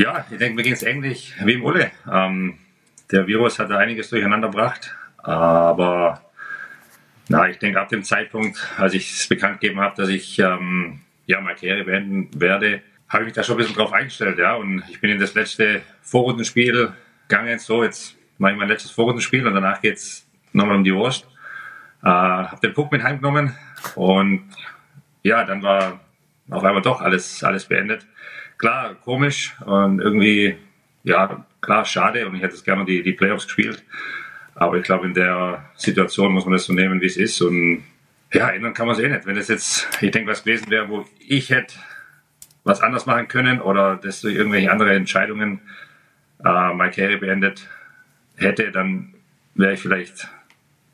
[0.02, 1.92] ja, ich denke, mir ging es ähnlich wie im Ulle.
[2.12, 2.58] Ähm,
[3.12, 6.22] der Virus hat da einiges durcheinander gebracht, aber
[7.30, 11.02] na, ich denke, ab dem Zeitpunkt, als ich es bekannt gegeben habe, dass ich ähm,
[11.28, 14.40] ja, meine Karriere beenden werde, habe ich mich da schon ein bisschen drauf eingestellt.
[14.40, 14.56] Ja?
[14.56, 16.94] Und ich bin in das letzte Vorrundenspiel
[17.28, 17.60] gegangen.
[17.60, 21.28] So, jetzt mache ich mein letztes Vorrundenspiel und danach geht es nochmal um die Wurst.
[22.04, 23.56] Äh, habe den Puck mit heimgenommen
[23.96, 24.50] und
[25.22, 26.00] ja, dann war
[26.50, 28.08] auf einmal doch alles, alles beendet
[28.62, 30.56] klar, komisch und irgendwie,
[31.04, 33.84] ja, klar, schade und ich hätte es gerne die, die Playoffs gespielt.
[34.54, 37.42] Aber ich glaube, in der Situation muss man das so nehmen, wie es ist.
[37.42, 37.84] Und
[38.32, 39.26] ja, ändern kann man es eh nicht.
[39.26, 41.74] Wenn es jetzt, ich denke, was gewesen wäre, wo ich hätte
[42.64, 45.62] was anders machen können oder das durch irgendwelche andere Entscheidungen
[46.46, 47.68] äh, meine Karriere beendet
[48.36, 49.16] hätte, dann
[49.56, 50.28] wäre ich vielleicht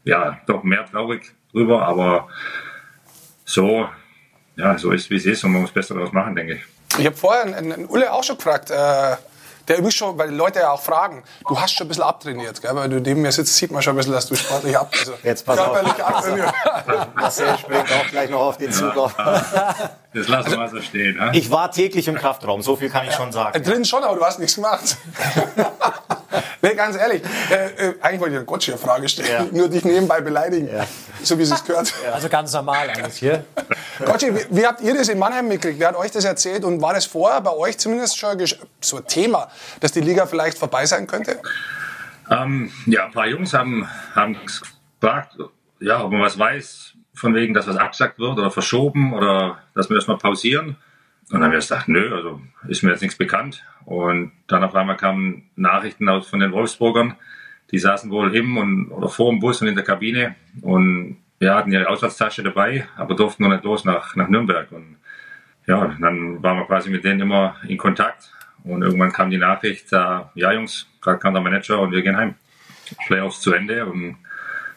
[0.06, 1.86] ja doch mehr traurig drüber.
[1.86, 2.30] Aber
[3.44, 3.90] so,
[4.56, 6.77] ja, so ist wie es ist und man muss besser daraus machen, denke ich.
[6.98, 9.16] Ich habe vorher einen, einen Ulle auch schon gefragt, äh,
[9.68, 12.62] der übrigens schon, weil die Leute ja auch fragen, du hast schon ein bisschen abtrainiert,
[12.62, 12.74] gell?
[12.74, 15.14] weil du neben mir sitzt, sieht man schon ein bisschen, dass du sportlich ab, also
[15.24, 16.16] Jetzt pass körperlich auf.
[16.16, 16.54] abtrainiert.
[17.16, 19.14] Marcel springt auch gleich noch auf den Zug auf.
[20.14, 21.16] Das lassen wir mal so stehen.
[21.18, 21.30] Ne?
[21.34, 23.62] Ich war täglich im Kraftraum, so viel kann ich schon sagen.
[23.62, 24.98] Drin schon, aber du hast nichts gemacht.
[26.62, 29.58] nee, ganz ehrlich, äh, äh, eigentlich wollte ich eine Gotcha-Frage stellen, Ja.
[29.58, 30.86] nur dich nebenbei beleidigen, Ja.
[31.24, 31.94] so wie es gehört.
[32.14, 33.44] Also ganz normal alles hier.
[34.06, 35.80] Gotcha, wie, wie habt ihr das in Mannheim mitgekriegt?
[35.80, 38.38] Wer hat euch das erzählt und war das vorher bei euch zumindest schon
[38.82, 41.40] so ein Thema, dass die Liga vielleicht vorbei sein könnte?
[42.30, 44.38] Ähm, ja, ein paar Jungs haben, haben
[45.00, 45.38] gefragt,
[45.80, 49.90] ja, ob man was weiß, von wegen, dass was abgesagt wird oder verschoben oder dass
[49.90, 50.76] wir erstmal pausieren.
[51.30, 53.64] Und dann haben wir gesagt, nö, also ist mir jetzt nichts bekannt.
[53.86, 57.16] Und dann auf einmal kamen Nachrichten aus von den Wolfsburgern,
[57.72, 61.56] die saßen wohl im und oder vor dem Bus und in der Kabine und ja,
[61.56, 64.72] hatten ihre Auslandstasche dabei, aber durften noch nicht los nach, nach Nürnberg.
[64.72, 64.98] Und
[65.68, 68.32] ja, dann waren wir quasi mit denen immer in Kontakt.
[68.64, 72.18] Und irgendwann kam die Nachricht, äh, ja Jungs, gerade kam der Manager und wir gehen
[72.18, 72.36] heim.
[73.08, 73.86] Playoffs zu Ende.
[73.86, 74.18] Und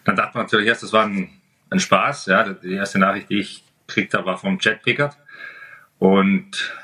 [0.04, 1.30] dann dachte man natürlich erst, das war ein,
[1.70, 2.26] ein Spaß.
[2.26, 5.16] Ja, die erste Nachricht, die ich gekriegt habe, war vom Chat Pickard.
[6.00, 6.74] Und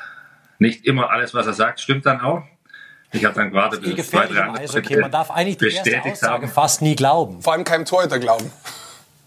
[0.58, 2.44] nicht immer alles, was er sagt, stimmt dann auch.
[3.12, 4.96] Ich habe dann gewartet, bis zwei, gefährlich drei andere Eishockey.
[4.98, 6.52] Man darf eigentlich die erste bestätigt Aussage haben.
[6.52, 7.40] fast nie glauben.
[7.40, 8.52] Vor allem keinem Torhüter glauben.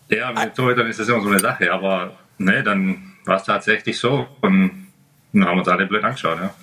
[0.10, 4.00] Ja, mit Torhütern ist das immer so eine Sache, aber ne, dann war es tatsächlich
[4.00, 4.88] so und
[5.34, 6.38] dann haben wir uns alle blöd angeschaut.
[6.40, 6.54] Ja.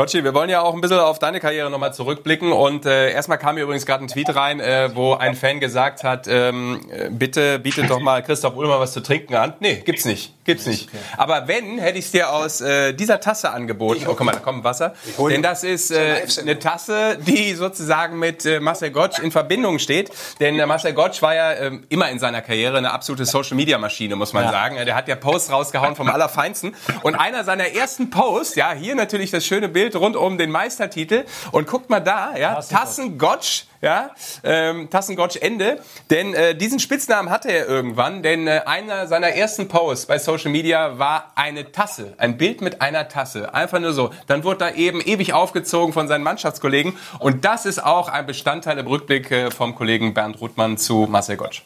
[0.00, 2.52] Gotchi, wir wollen ja auch ein bisschen auf deine Karriere nochmal zurückblicken.
[2.52, 6.04] Und äh, erstmal kam hier übrigens gerade ein Tweet rein, äh, wo ein Fan gesagt
[6.04, 9.52] hat, ähm, äh, bitte bietet doch mal Christoph Ulmer was zu trinken an.
[9.60, 10.32] Nee, gibt's nicht.
[10.46, 10.88] Gibt's nicht.
[11.18, 14.04] Aber wenn, hätte ich es dir aus äh, dieser Tasse angeboten.
[14.08, 14.94] Oh, guck mal, da kommt Wasser.
[15.18, 20.10] Denn das ist äh, eine Tasse, die sozusagen mit äh, Marcel Gottsch in Verbindung steht.
[20.40, 24.32] Denn äh, Marcel Gottsch war ja ähm, immer in seiner Karriere eine absolute Social-Media-Maschine, muss
[24.32, 24.50] man Ja.
[24.50, 24.76] sagen.
[24.82, 26.74] Der hat ja Posts rausgehauen vom Allerfeinsten.
[27.02, 31.24] Und einer seiner ersten Posts, ja, hier natürlich das schöne Bild rund um den Meistertitel.
[31.52, 32.70] Und guckt mal da, ja, Tassengotsch.
[32.70, 34.10] Tassengotsch, ja,
[34.44, 35.80] ähm, Tassengotsch Ende.
[36.10, 40.50] Denn äh, diesen Spitznamen hatte er irgendwann, denn äh, einer seiner ersten Posts bei Social
[40.50, 43.54] Media war eine Tasse, ein Bild mit einer Tasse.
[43.54, 44.10] Einfach nur so.
[44.26, 46.96] Dann wurde da eben ewig aufgezogen von seinen Mannschaftskollegen.
[47.18, 51.36] Und das ist auch ein Bestandteil im Rückblick äh, vom Kollegen Bernd Ruthmann zu Marcel
[51.36, 51.62] Gottsch.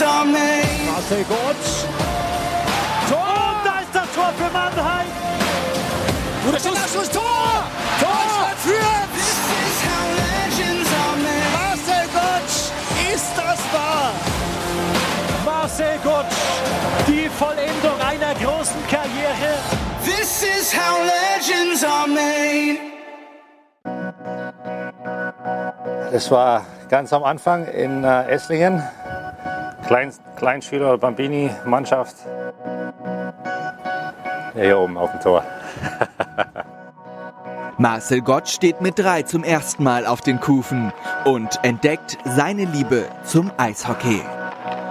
[0.00, 1.84] Marcel Gortz.
[3.08, 3.18] Tor!
[3.18, 5.06] Und da ist das Tor für Mannheim.
[6.44, 6.92] Guter Schuss.
[6.92, 7.10] Schuss.
[7.10, 7.64] Tor!
[8.00, 8.30] Tor!
[8.40, 9.10] Deutschland führt!
[11.52, 12.70] Marcel Gottsch,
[13.14, 14.12] ist das wahr?
[15.44, 16.34] Marcel Gortz,
[17.06, 19.58] die Vollendung einer großen Karriere.
[20.04, 22.78] This is how legends are made.
[26.12, 28.82] Das war ganz am Anfang in äh, Esslingen
[29.90, 32.14] Klein, Kleinschüler, Bambini-Mannschaft.
[34.54, 35.44] Ja, hier oben auf dem Tor.
[37.76, 40.92] Marcel Gott steht mit drei zum ersten Mal auf den Kufen
[41.24, 44.22] und entdeckt seine Liebe zum Eishockey.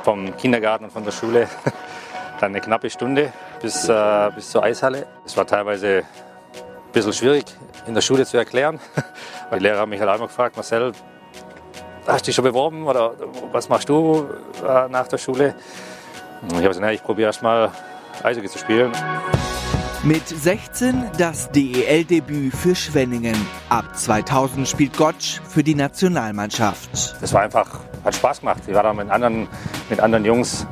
[0.04, 1.48] Vom Kindergarten und von der Schule
[2.42, 3.32] dann eine knappe Stunde
[3.62, 5.08] bis, äh, bis zur Eishalle.
[5.26, 7.46] Es war teilweise ein bisschen schwierig
[7.88, 8.82] in der Schule zu erklären.
[9.56, 10.92] Die Lehrer haben mich halt einmal gefragt, Marcel,
[12.10, 13.14] hast du dich schon beworben oder
[13.52, 14.28] was machst du
[14.66, 15.56] äh, nach der Schule?
[16.42, 17.72] Und ich habe gesagt, ich probiere erst mal
[18.24, 18.92] Eishockey zu spielen.
[20.04, 23.36] Mit 16 das DEL-Debüt für Schwenningen.
[23.68, 27.22] Ab 2000 spielt Gottsch für die Nationalmannschaft.
[27.22, 28.62] Das war einfach, hat Spaß gemacht.
[28.66, 29.50] Ich war da mit anderen,
[29.90, 30.66] mit anderen Jungs.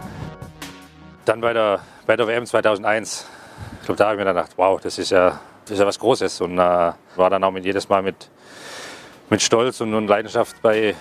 [1.26, 3.28] Dann bei der, bei der WM 2001,
[3.82, 5.86] ich glaube, da habe ich mir dann gedacht, wow, das ist ja, das ist ja
[5.86, 6.40] was Großes.
[6.40, 8.30] Und äh, war dann auch mit, jedes Mal mit,
[9.30, 10.96] mit Stolz und, und Leidenschaft bei,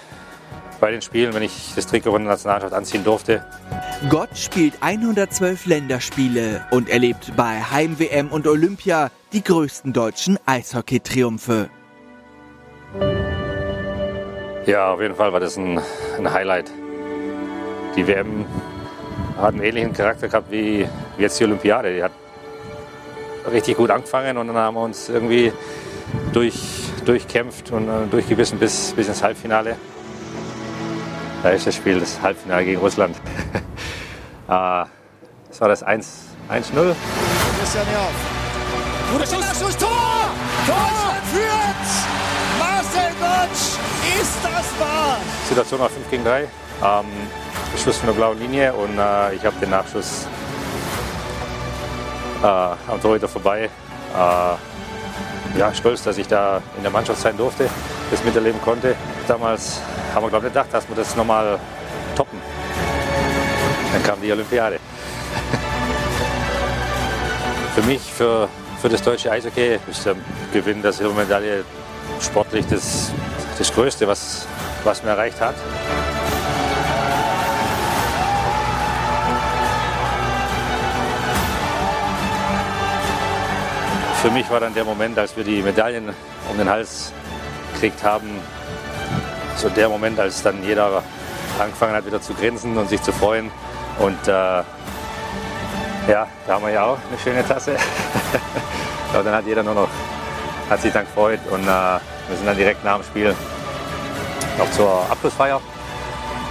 [0.80, 3.44] bei den Spielen, wenn ich das Trikot von der Nationalmannschaft anziehen durfte.
[4.08, 11.70] Gott spielt 112 Länderspiele und erlebt bei Heim-WM und Olympia die größten deutschen Eishockey-Triumphe.
[14.66, 15.80] Ja, auf jeden Fall war das ein,
[16.18, 16.70] ein Highlight.
[17.94, 18.44] Die WM
[19.38, 20.86] hat einen ähnlichen Charakter gehabt wie,
[21.18, 21.94] jetzt die Olympiade.
[21.94, 22.12] Die hat
[23.50, 25.52] richtig gut angefangen und dann haben wir uns irgendwie
[26.32, 26.54] durch,
[27.04, 29.76] durchkämpft und äh, durchgebissen bis, bis ins Halbfinale.
[31.43, 33.16] Da ist das Spiel, das Halbfinale gegen Russland.
[34.49, 34.49] Äh,
[35.49, 36.03] das war das 1-0.
[36.49, 38.37] Christian Jauf.
[39.12, 40.30] Guter Schussschuss, Tor!
[40.66, 41.87] Deutschland führt!
[42.59, 43.78] Marcel Gottsch,
[44.20, 45.18] ist das wahr?
[45.49, 46.43] Situation war 5 gegen 3.
[46.43, 46.49] Ähm,
[47.76, 50.26] Schuss von der blauen Linie und äh, ich habe den Nachschuss
[52.43, 53.70] äh, am Torhüter vorbei.
[54.14, 57.68] Äh, ja, stolz, dass ich da in der Mannschaft sein durfte,
[58.11, 58.95] das miterleben konnte.
[59.26, 59.80] Damals
[60.16, 61.60] haben wir, glaube ich, gedacht, dass wir das nochmal
[62.16, 62.40] toppen.
[63.92, 64.80] Dann kam die Olympiade.
[67.74, 68.48] für mich, für,
[68.80, 70.14] für das deutsche Eishockey, ist der
[70.54, 71.66] Gewinn der Silbermedaille
[72.22, 73.12] sportlich das,
[73.58, 74.46] das Größte, was,
[74.84, 75.54] was man erreicht hat.
[84.22, 86.08] Für mich war dann der Moment, als wir die Medaillen
[86.50, 87.12] um den Hals
[87.74, 88.40] gekriegt haben,
[89.57, 91.02] so der Moment, als dann jeder
[91.59, 93.50] angefangen hat wieder zu grinsen und sich zu freuen.
[93.98, 94.30] Und äh,
[96.09, 97.76] ja, da haben wir ja auch eine schöne Tasse.
[99.12, 99.88] Aber dann hat jeder nur noch,
[100.68, 103.34] hat sich dann gefreut und äh, wir sind dann direkt nach dem Spiel
[104.59, 105.61] noch zur Abschlussfeier.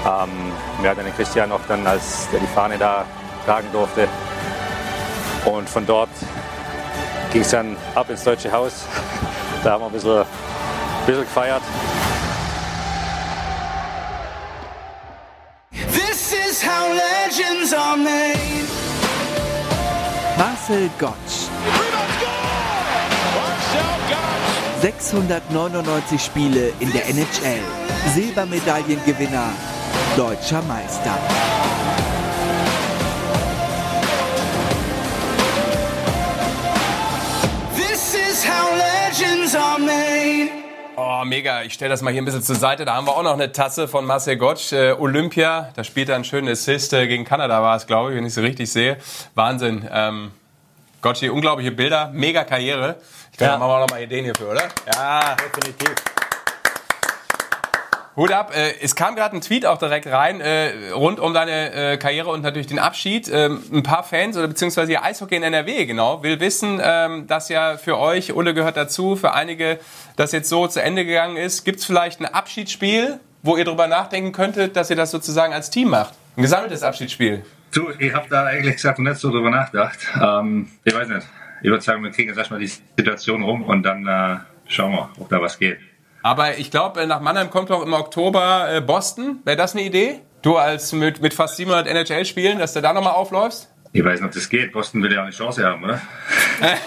[0.06, 0.51] Ähm,
[0.82, 3.06] wir hatten den Christian noch dann, als der die Fahne da
[3.45, 4.08] tragen durfte.
[5.45, 6.10] Und von dort
[7.32, 8.86] ging es dann ab ins Deutsche Haus.
[9.64, 10.26] Da haben wir ein bisschen, ein
[11.08, 11.64] bisschen gefeiert.
[20.38, 21.49] Marcel Gottsch.
[24.82, 27.63] 699 Spiele in der NHL.
[28.13, 29.49] Silbermedaillengewinner.
[30.16, 31.18] Deutscher Meister.
[37.76, 40.64] This is how legends are made.
[41.08, 41.62] Oh, mega.
[41.62, 42.84] Ich stelle das mal hier ein bisschen zur Seite.
[42.84, 45.70] Da haben wir auch noch eine Tasse von Marcel Gottsch, äh, Olympia.
[45.76, 48.36] Da spielt er einen schönen Assist äh, gegen Kanada, war es, glaube ich, wenn ich
[48.36, 48.97] es richtig sehe.
[49.36, 49.88] Wahnsinn.
[49.91, 50.32] Ähm,
[51.03, 52.95] Gotchi, unglaubliche Bilder, mega Karriere.
[53.32, 53.60] Ich glaube, Ja.
[53.60, 54.64] da machen wir auch noch mal Ideen hierfür, oder?
[54.91, 55.93] Ja, Definitiv.
[58.16, 58.53] Hut ab.
[58.55, 62.30] Äh, es kam gerade ein Tweet auch direkt rein, äh, rund um deine äh, Karriere
[62.30, 63.30] und natürlich den Abschied.
[63.32, 67.49] Ähm, ein paar Fans oder beziehungsweise ihr Eishockey in NRW, genau, will wissen, ähm, dass
[67.49, 69.80] ja für euch, Ulle gehört dazu, für einige
[70.16, 71.66] das jetzt so zu Ende gegangen ist.
[71.66, 75.70] Gibt es vielleicht ein Abschiedsspiel, wo ihr drüber nachdenken könntet, dass ihr das sozusagen als
[75.70, 76.13] Team macht?
[76.38, 77.43] Ein gesammeltes Abschiedsspiel.
[77.74, 79.99] Du, ich habe da eigentlich gesagt nicht so drüber nachgedacht.
[80.22, 81.28] Ähm, ich weiß nicht.
[81.61, 84.38] Ich würde sagen, wir kriegen jetzt erstmal die Situation rum und dann äh,
[84.68, 85.80] schauen wir, ob da was geht.
[86.26, 89.41] Aber ich glaube, nach Mannheim kommt doch im Oktober äh, Boston.
[89.43, 90.21] Wäre das eine Idee?
[90.41, 93.69] Du als mit, mit fast 700 NHL-Spielen, dass du da nochmal aufläufst?
[93.93, 94.71] Ich weiß nicht, ob das geht.
[94.71, 96.01] Boston will ja auch eine Chance haben, oder?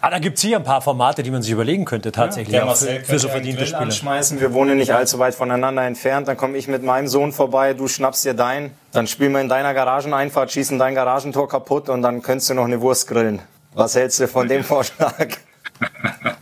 [0.00, 2.58] Ah, da gibt es hier ein paar Formate, die man sich überlegen könnte, tatsächlich.
[2.58, 3.82] Auch Marcel für, für so verdiente Spiele.
[3.82, 4.40] anschmeißen.
[4.40, 6.26] Wir wohnen nicht allzu weit voneinander entfernt.
[6.28, 8.70] Dann komme ich mit meinem Sohn vorbei, du schnappst dir dein.
[8.92, 12.64] Dann spielen wir in deiner Garageneinfahrt, schießen dein Garagentor kaputt und dann könntest du noch
[12.64, 13.42] eine Wurst grillen.
[13.76, 15.28] Was hältst du von dem Vorschlag?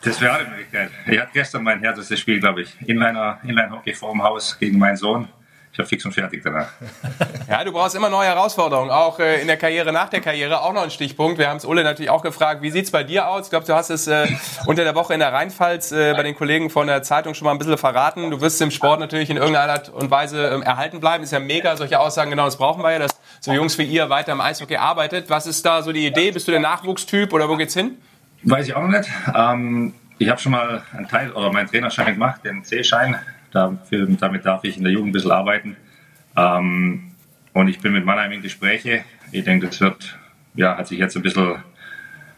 [0.00, 0.92] Das wäre eine Möglichkeit.
[1.08, 2.80] Ich hatte gestern mein härtestes Spiel, glaube ich.
[2.82, 5.28] Inliner, Inline-Hockey vorm Haus gegen meinen Sohn.
[5.78, 6.70] Ich habe fix und fertig danach.
[7.48, 10.74] Ja, du brauchst immer neue Herausforderungen, auch äh, in der Karriere, nach der Karriere, auch
[10.74, 11.38] noch ein Stichpunkt.
[11.38, 13.44] Wir haben es Ulle natürlich auch gefragt, wie sieht's bei dir aus?
[13.44, 14.26] Ich glaube, du hast es äh,
[14.66, 17.52] unter der Woche in der Rheinpfalz äh, bei den Kollegen von der Zeitung schon mal
[17.52, 18.30] ein bisschen verraten.
[18.30, 21.24] Du wirst im Sport natürlich in irgendeiner Art und Weise ähm, erhalten bleiben.
[21.24, 24.10] Ist ja mega, solche Aussagen, genau das brauchen wir ja, dass so Jungs wie ihr
[24.10, 25.30] weiter im Eishockey arbeitet.
[25.30, 26.32] Was ist da so die Idee?
[26.32, 27.96] Bist du der Nachwuchstyp oder wo geht's hin?
[28.42, 29.08] Weiß ich auch noch nicht.
[29.34, 33.16] Ähm, ich habe schon mal einen Teil oder meinen Trainerschein gemacht, den C-Schein.
[33.52, 35.76] Dafür, damit darf ich in der Jugend ein bisschen arbeiten.
[36.36, 37.12] Ähm,
[37.52, 39.04] und ich bin mit Mannheim in Gespräche.
[39.32, 40.18] Ich denke, das wird,
[40.54, 41.56] ja, hat sich jetzt ein bisschen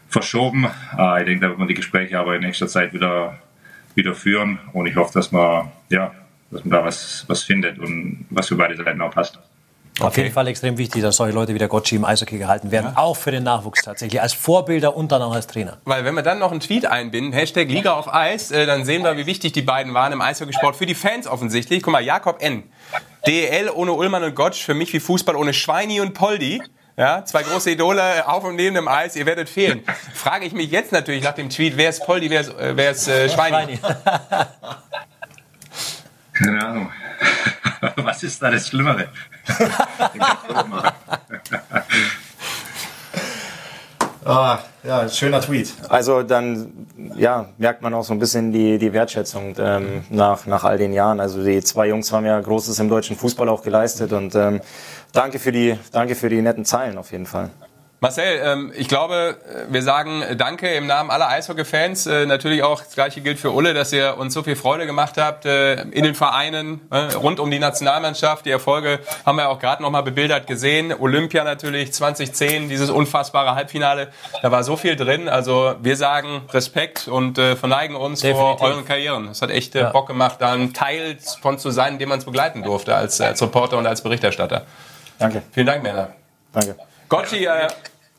[0.07, 0.67] verschoben.
[0.97, 3.37] Äh, ich denke, da wird man die Gespräche aber in nächster Zeit wieder,
[3.95, 4.59] wieder führen.
[4.73, 6.13] Und ich hoffe, dass man, ja,
[6.49, 9.39] dass man da was, was findet und was für beide Seiten auch passt.
[9.99, 12.95] Auf jeden Fall extrem wichtig, dass solche Leute wie der Gotchi im Eishockey gehalten werden.
[12.95, 14.21] Auch für den Nachwuchs tatsächlich.
[14.21, 15.77] Als Vorbilder und dann auch als Trainer.
[15.85, 19.03] Weil wenn wir dann noch einen Tweet einbinden, Hashtag Liga auf Eis, äh, dann sehen
[19.03, 20.75] wir, wie wichtig die beiden waren im Eishockeysport.
[20.75, 21.83] Für die Fans offensichtlich.
[21.83, 22.63] Guck mal, Jakob N.
[23.27, 26.61] DEL ohne Ullmann und Gottsch, für mich wie Fußball ohne Schweini und Poldi.
[26.97, 29.83] Ja, zwei große Idole auf und neben dem Eis, ihr werdet fehlen.
[30.13, 32.91] Frage ich mich jetzt natürlich nach dem Tweet, wer ist Poldi, wer ist, äh, wer
[32.91, 33.79] ist äh, Schweini?
[36.33, 36.91] Keine Ahnung.
[37.97, 39.07] Was ist da das Schlimmere?
[44.23, 45.73] Ah, ja, schöner Tweet.
[45.89, 50.63] Also dann ja, merkt man auch so ein bisschen die, die Wertschätzung ähm, nach, nach
[50.63, 51.19] all den Jahren.
[51.19, 54.61] Also die zwei Jungs haben ja Großes im deutschen Fußball auch geleistet und ähm,
[55.11, 57.49] danke, für die, danke für die netten Zeilen auf jeden Fall.
[58.03, 59.37] Marcel, ähm, ich glaube,
[59.69, 62.07] wir sagen Danke im Namen aller Eishockey-Fans.
[62.07, 65.17] Äh, natürlich auch das Gleiche gilt für Ulle, dass ihr uns so viel Freude gemacht
[65.19, 68.47] habt äh, in den Vereinen, äh, rund um die Nationalmannschaft.
[68.47, 70.91] Die Erfolge haben wir auch gerade noch mal bebildert gesehen.
[70.91, 74.07] Olympia natürlich 2010, dieses unfassbare Halbfinale.
[74.41, 75.29] Da war so viel drin.
[75.29, 78.57] Also wir sagen Respekt und verneigen uns Definitiv.
[78.57, 79.27] vor euren Karrieren.
[79.27, 79.91] Es hat echt ja.
[79.91, 83.39] Bock gemacht, da ein Teil von zu sein, dem man es begleiten durfte als, als
[83.43, 84.65] Reporter und als Berichterstatter.
[85.19, 85.43] Danke.
[85.51, 86.15] Vielen Dank, Männer.
[86.51, 86.75] Danke.
[87.11, 87.67] Gotchi, äh,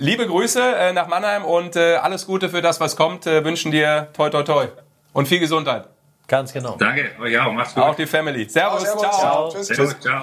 [0.03, 3.27] liebe Grüße äh, nach Mannheim und äh, alles Gute für das, was kommt.
[3.27, 4.67] Äh, wünschen dir toi toi toi
[5.13, 5.85] und viel Gesundheit.
[6.29, 6.77] Ganz genau.
[6.77, 7.53] Danke, euch auch.
[7.53, 7.83] Macht's gut.
[7.83, 8.49] Auch die Family.
[8.49, 9.03] Servus, Servus.
[9.03, 9.13] ciao.
[9.13, 9.49] ciao.
[9.51, 9.67] Tschüss.
[9.69, 10.23] Servus, ciao.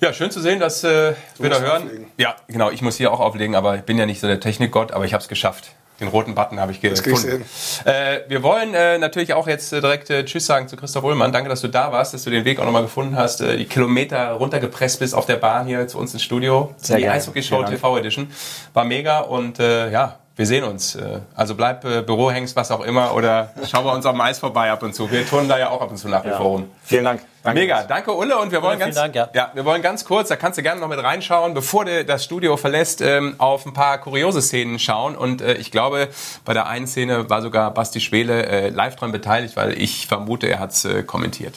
[0.00, 1.82] Ja, schön zu sehen, dass äh, wir da hören.
[1.84, 2.06] auflegen.
[2.16, 2.70] Ja, genau.
[2.70, 5.12] Ich muss hier auch auflegen, aber ich bin ja nicht so der Technikgott, aber ich
[5.12, 5.72] habe es geschafft.
[6.00, 7.44] Den roten Button habe ich gefunden.
[7.84, 11.32] Äh, wir wollen äh, natürlich auch jetzt äh, direkt äh, Tschüss sagen zu Christoph Ullmann.
[11.32, 13.64] Danke, dass du da warst, dass du den Weg auch nochmal gefunden hast, äh, die
[13.64, 16.72] Kilometer runtergepresst bist auf der Bahn hier zu uns ins Studio.
[16.76, 17.16] Sehr die gerne.
[17.16, 17.64] Eishockey Show.
[17.64, 18.30] TV Edition
[18.74, 20.96] war mega und äh, ja, wir sehen uns.
[21.34, 24.70] Also bleib äh, Bürohengst, was auch immer, oder schau bei uns auf dem Eis vorbei
[24.70, 25.10] ab und zu.
[25.10, 26.70] Wir turnen da ja auch ab und zu nach wie vor rum.
[26.84, 27.22] Vielen Dank.
[27.42, 27.60] Danke.
[27.60, 29.50] Mega, danke Ulle und wir wollen ganz, Dank, ja.
[29.54, 32.56] wir wollen ganz kurz, da kannst du gerne noch mit reinschauen, bevor du das Studio
[32.56, 36.08] verlässt, ähm, auf ein paar kuriose Szenen schauen und äh, ich glaube,
[36.44, 40.48] bei der einen Szene war sogar Basti Schwele äh, live dran beteiligt, weil ich vermute,
[40.48, 41.54] er hat es äh, kommentiert.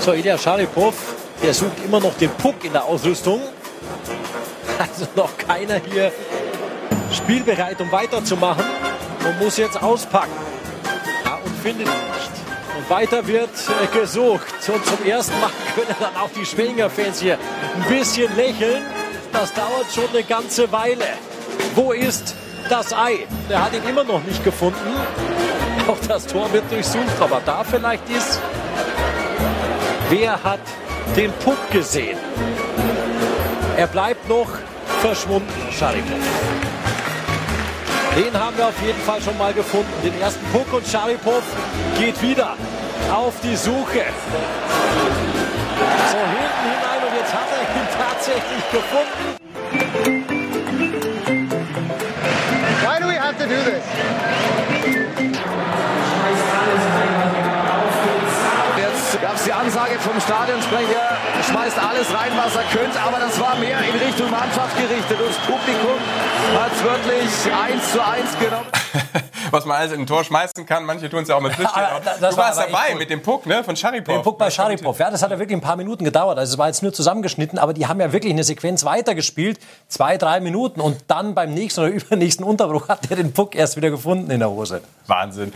[0.00, 0.94] So, Ilya Scharipov,
[1.42, 3.40] der sucht immer noch den Puck in der Ausrüstung.
[4.78, 6.12] Also noch keiner hier
[7.12, 8.64] spielbereit, um weiterzumachen.
[9.26, 10.32] Und muss jetzt auspacken.
[11.24, 11.88] Ja, und findet
[12.88, 14.46] weiter wird äh, gesucht.
[14.68, 17.38] Und zum ersten Mal können dann auch die Schwinger-Fans hier
[17.74, 18.82] ein bisschen lächeln.
[19.32, 21.04] Das dauert schon eine ganze Weile.
[21.74, 22.34] Wo ist
[22.68, 23.26] das Ei?
[23.48, 24.78] Der hat ihn immer noch nicht gefunden.
[25.86, 27.20] Auch das Tor wird durchsucht.
[27.20, 28.40] Aber da vielleicht ist
[30.10, 30.60] Wer hat
[31.16, 32.18] den Puck gesehen?
[33.76, 34.48] Er bleibt noch
[35.00, 36.18] verschwunden, Scharipov.
[38.14, 39.90] Den haben wir auf jeden Fall schon mal gefunden.
[40.04, 41.42] Den ersten Puck und Scharipov
[41.98, 42.54] geht wieder
[43.12, 44.04] auf die Suche.
[46.10, 49.36] So hinten hinein und jetzt hat er ihn tatsächlich gefunden.
[52.82, 53.84] Why do we have to do this?
[58.76, 61.16] Jetzt gab es die Ansage vom Stadionsprecher,
[61.48, 65.20] schmeißt alles rein, was er könnt, aber das war mehr in Richtung Mannschaft gerichtet.
[65.20, 65.98] Und das Publikum
[66.58, 68.66] hat es wirklich eins zu eins genommen.
[69.54, 71.84] Was man alles in ein Tor schmeißen kann, manche tun es ja auch mit Flüchtling.
[71.84, 72.98] Aber das- das du war warst dabei gut.
[72.98, 74.14] mit dem Puck ne, von Scharipov.
[74.14, 74.98] Den Puck bei Scharipov.
[74.98, 76.38] Ja, das hat ja wirklich ein paar Minuten gedauert.
[76.38, 79.58] Also es war jetzt nur zusammengeschnitten, aber die haben ja wirklich eine Sequenz weitergespielt.
[79.88, 80.80] Zwei, drei Minuten.
[80.80, 84.40] Und dann beim nächsten oder übernächsten Unterbruch hat er den Puck erst wieder gefunden in
[84.40, 84.82] der Hose.
[85.06, 85.52] Wahnsinn.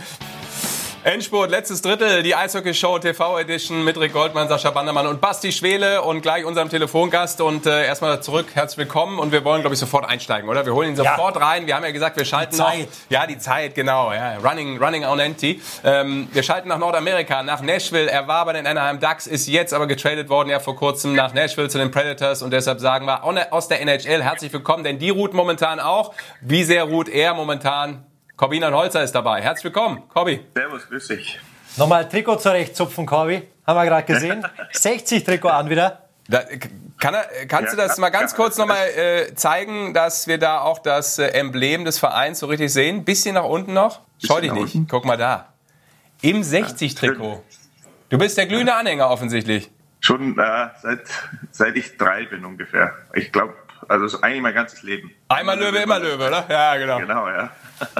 [1.05, 6.21] Endspurt, letztes Drittel, die Eishockey-Show TV-Edition mit Rick Goldmann, Sascha Bandermann und Basti Schwele und
[6.21, 7.39] gleich unserem Telefongast.
[7.39, 9.17] Und äh, erstmal zurück, herzlich willkommen.
[9.17, 10.65] Und wir wollen, glaube ich, sofort einsteigen, oder?
[10.65, 11.67] Wir holen ihn sofort rein.
[11.67, 12.79] Wir haben ja gesagt, wir schalten Die Zeit.
[12.81, 12.87] noch.
[13.09, 14.11] Ja, die Zeit, genau.
[14.11, 15.61] Ja, running, running on empty.
[15.85, 18.11] Ähm, wir schalten nach Nordamerika, nach Nashville.
[18.11, 21.33] Er war bei den Anaheim Ducks, ist jetzt aber getradet worden, ja vor kurzem nach
[21.33, 22.41] Nashville zu den Predators.
[22.41, 23.23] Und deshalb sagen wir
[23.53, 26.13] aus der NHL herzlich willkommen, denn die ruht momentan auch.
[26.41, 28.03] Wie sehr ruht er momentan?
[28.39, 29.41] Corbinian Holzer ist dabei.
[29.41, 30.39] Herzlich willkommen, Corby.
[30.55, 31.37] Servus, grüß dich.
[31.75, 33.45] Nochmal Trikot zurechtzupfen, Corby.
[33.67, 34.47] haben wir gerade gesehen.
[34.73, 36.03] 60-Trikot an wieder.
[36.29, 36.43] Da,
[36.97, 40.37] kann er, kannst Ja, du das kann- mal ganz kurz nochmal äh, zeigen, dass wir
[40.37, 43.03] da auch das äh, Emblem des Vereins so richtig sehen?
[43.03, 43.99] Bisschen nach unten noch?
[44.25, 44.77] Scheu dich nicht.
[44.89, 45.49] Guck mal da.
[46.21, 47.41] Im 60-Trikot.
[48.07, 49.69] Du bist der glühende Anhänger offensichtlich.
[49.99, 51.01] Schon äh, seit,
[51.51, 52.93] seit ich drei bin ungefähr.
[53.15, 53.53] Ich glaube,
[53.89, 55.11] also ist eigentlich mein ganzes Leben.
[55.27, 56.45] Einmal Löwe, immer Löwe, oder?
[56.49, 56.99] Ja, genau.
[56.99, 57.49] Genau, ja.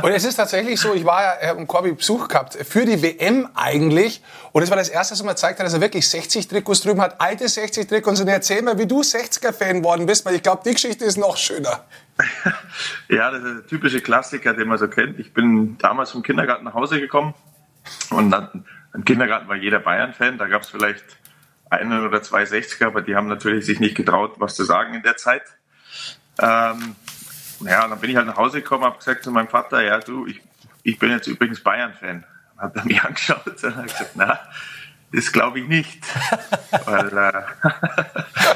[0.01, 3.47] Und es ist tatsächlich so, ich war ja, habe Corby Besuch gehabt, für die WM
[3.55, 4.21] eigentlich.
[4.51, 7.01] Und es war das erste, was man gezeigt hat, dass er wirklich 60 Trikots drüben
[7.01, 8.19] hat, alte 60 Trikots.
[8.19, 11.37] Und erzähl mir, wie du 60er-Fan worden bist, weil ich glaube, die Geschichte ist noch
[11.37, 11.83] schöner.
[13.07, 15.19] Ja, das ist der typische Klassiker, den man so kennt.
[15.19, 17.33] Ich bin damals vom Kindergarten nach Hause gekommen
[18.11, 20.37] und dann, im Kindergarten war jeder Bayern-Fan.
[20.37, 21.03] Da gab es vielleicht
[21.69, 25.03] einen oder zwei 60er, aber die haben natürlich sich nicht getraut, was zu sagen in
[25.03, 25.43] der Zeit.
[26.39, 26.95] Ähm,
[27.61, 30.27] ja, dann bin ich halt nach Hause gekommen, habe gesagt zu meinem Vater, ja du,
[30.27, 30.41] ich,
[30.83, 32.23] ich bin jetzt übrigens Bayern-Fan.
[32.57, 34.39] Hat er mich angeschaut und hat gesagt, na,
[35.11, 36.03] das glaube ich nicht.
[36.85, 37.13] Weil, äh,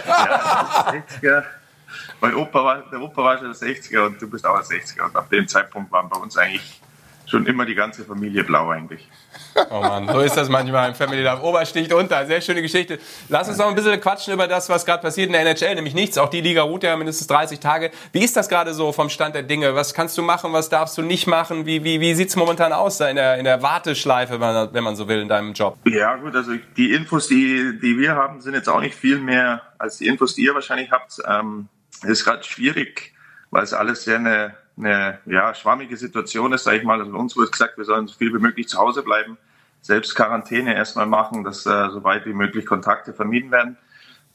[0.08, 1.44] ja, 60er,
[2.22, 5.06] mein Opa war, der Opa war schon der 60er und du bist auch ein 60er.
[5.06, 6.82] Und ab dem Zeitpunkt waren bei uns eigentlich
[7.26, 9.08] schon immer die ganze Familie blau eigentlich.
[9.70, 11.44] Oh Mann, so ist das manchmal im Family Love.
[11.44, 13.00] Obersticht unter, sehr schöne Geschichte.
[13.30, 15.94] Lass uns noch ein bisschen quatschen über das, was gerade passiert in der NHL, nämlich
[15.94, 16.18] nichts.
[16.18, 17.92] Auch die Liga ruht ja mindestens 30 Tage.
[18.12, 19.76] Wie ist das gerade so vom Stand der Dinge?
[19.76, 21.66] Was kannst du machen, was darfst du nicht machen?
[21.66, 24.74] Wie, wie, wie sieht es momentan aus da in der, in der Warteschleife, wenn man,
[24.74, 25.78] wenn man so will, in deinem Job?
[25.86, 29.62] Ja gut, also die Infos, die, die wir haben, sind jetzt auch nicht viel mehr
[29.78, 31.18] als die Infos, die ihr wahrscheinlich habt.
[31.28, 31.68] Ähm,
[32.04, 33.14] es ist gerade schwierig,
[33.52, 37.00] weil es alles sehr eine, eine ja, schwammige Situation ist, sage ich mal.
[37.00, 39.38] Also uns wurde gesagt, wir sollen so viel wie möglich zu Hause bleiben,
[39.82, 43.78] selbst Quarantäne erstmal machen, dass äh, so weit wie möglich Kontakte vermieden werden.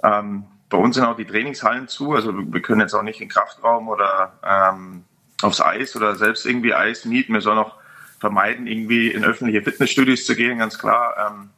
[0.03, 3.29] Ähm, bei uns sind auch die Trainingshallen zu, also wir können jetzt auch nicht in
[3.29, 5.05] Kraftraum oder ähm,
[5.43, 7.33] aufs Eis oder selbst irgendwie Eis mieten.
[7.33, 7.77] Wir sollen auch
[8.21, 11.33] vermeiden, irgendwie in öffentliche Fitnessstudios zu gehen, ganz klar.
[11.33, 11.51] Ähm,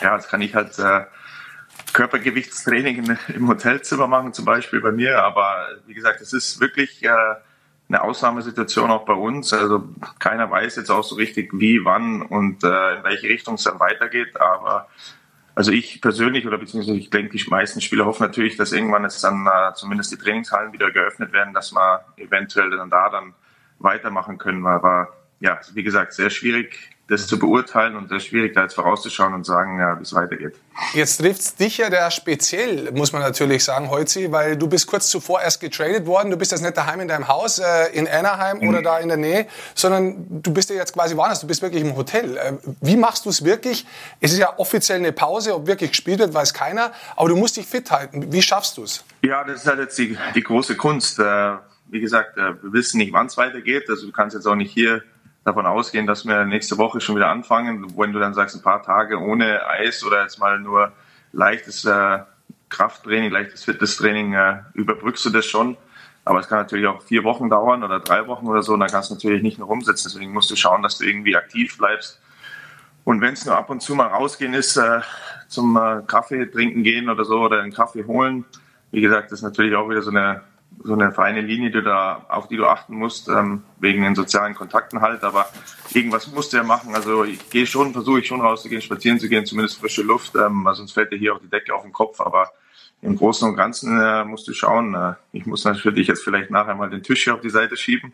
[0.00, 1.04] ja, das kann ich halt äh,
[1.92, 5.22] Körpergewichtstraining in, im Hotelzimmer machen, zum Beispiel bei mir.
[5.22, 7.34] Aber wie gesagt, es ist wirklich äh,
[7.90, 9.52] eine Ausnahmesituation auch bei uns.
[9.52, 9.82] Also
[10.20, 13.80] keiner weiß jetzt auch so richtig, wie, wann und äh, in welche Richtung es dann
[13.80, 14.40] weitergeht.
[14.40, 14.88] Aber
[15.56, 19.24] also ich persönlich oder beziehungsweise ich denke, die meisten Spieler hoffen natürlich, dass irgendwann jetzt
[19.24, 23.34] dann äh, zumindest die Trainingshallen wieder geöffnet werden, dass wir eventuell dann da dann
[23.80, 24.64] weitermachen können.
[24.66, 25.08] Aber
[25.40, 29.44] ja, wie gesagt, sehr schwierig, das zu beurteilen und sehr schwierig, da jetzt vorauszuschauen und
[29.44, 30.54] sagen, ja, wie es weitergeht.
[30.94, 35.10] Jetzt trifft's dich ja der speziell, muss man natürlich sagen, Holzi, weil du bist kurz
[35.10, 36.30] zuvor erst getradet worden.
[36.30, 38.68] Du bist jetzt nicht daheim in deinem Haus äh, in Anaheim Mhm.
[38.68, 41.40] oder da in der Nähe, sondern du bist ja jetzt quasi woanders.
[41.40, 42.36] Du bist wirklich im Hotel.
[42.36, 43.84] Äh, wie machst du es wirklich?
[44.20, 46.92] Es ist ja offiziell eine Pause, ob wirklich gespielt wird, weiß keiner.
[47.16, 48.32] Aber du musst dich fit halten.
[48.32, 49.04] Wie schaffst du es?
[49.22, 51.18] Ja, das ist halt jetzt die, die große Kunst.
[51.18, 51.52] Äh,
[51.88, 53.84] wie gesagt, äh, wir wissen nicht, wann es weitergeht.
[53.90, 55.02] Also du kannst jetzt auch nicht hier
[55.44, 57.96] davon ausgehen, dass wir nächste Woche schon wieder anfangen.
[57.96, 60.92] Wenn du dann sagst, ein paar Tage ohne Eis oder jetzt mal nur
[61.32, 62.18] leichtes äh,
[62.68, 65.76] Krafttraining, leichtes Fitnesstraining, äh, überbrückst du das schon.
[66.24, 68.74] Aber es kann natürlich auch vier Wochen dauern oder drei Wochen oder so.
[68.74, 70.10] Und dann kannst du natürlich nicht nur rumsitzen.
[70.12, 72.20] Deswegen musst du schauen, dass du irgendwie aktiv bleibst.
[73.04, 75.00] Und wenn es nur ab und zu mal rausgehen ist, äh,
[75.48, 78.44] zum äh, Kaffee trinken gehen oder so oder einen Kaffee holen,
[78.92, 80.42] wie gesagt, das ist natürlich auch wieder so eine
[80.82, 84.54] so eine feine Linie, die da, auf die du achten musst, ähm, wegen den sozialen
[84.54, 85.22] Kontakten halt.
[85.24, 85.46] Aber
[85.92, 86.94] irgendwas musst du ja machen.
[86.94, 90.64] Also ich gehe schon, versuche ich schon rauszugehen, spazieren zu gehen, zumindest frische Luft, ähm,
[90.64, 92.20] weil sonst fällt dir hier auch die Decke auf den Kopf.
[92.20, 92.50] Aber
[93.02, 94.94] im Großen und Ganzen äh, musst du schauen.
[94.94, 98.12] Äh, ich muss natürlich jetzt vielleicht nachher mal den Tisch hier auf die Seite schieben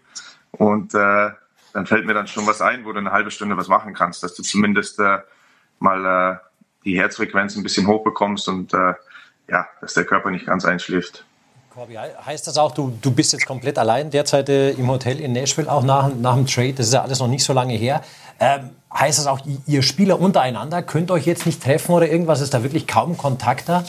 [0.52, 1.30] und äh,
[1.72, 4.22] dann fällt mir dann schon was ein, wo du eine halbe Stunde was machen kannst,
[4.22, 5.18] dass du zumindest äh,
[5.78, 6.36] mal äh,
[6.84, 8.94] die Herzfrequenz ein bisschen hochbekommst und äh,
[9.48, 11.26] ja, dass der Körper nicht ganz einschläft.
[11.76, 15.34] Corby, heißt das auch, du, du bist jetzt komplett allein derzeit äh, im Hotel in
[15.34, 16.72] Nashville, auch nach, nach dem Trade?
[16.72, 18.02] Das ist ja alles noch nicht so lange her.
[18.40, 22.40] Ähm, heißt das auch, ihr- Spieler untereinander könnt euch jetzt nicht treffen oder irgendwas?
[22.40, 23.84] Ist da wirklich kaum Kontakt da?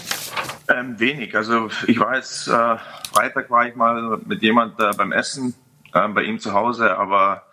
[0.67, 1.33] Ähm, wenig.
[1.33, 2.75] Also ich war jetzt, äh,
[3.13, 5.55] Freitag war ich mal mit jemand äh, beim Essen
[5.93, 7.43] äh, bei ihm zu Hause, aber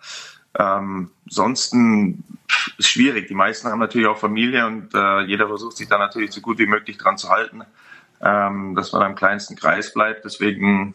[0.58, 2.24] ähm, ansonsten
[2.76, 3.28] ist schwierig.
[3.28, 6.58] Die meisten haben natürlich auch Familie und äh, jeder versucht sich da natürlich so gut
[6.58, 7.62] wie möglich dran zu halten,
[8.20, 10.24] ähm, dass man am kleinsten Kreis bleibt.
[10.24, 10.94] Deswegen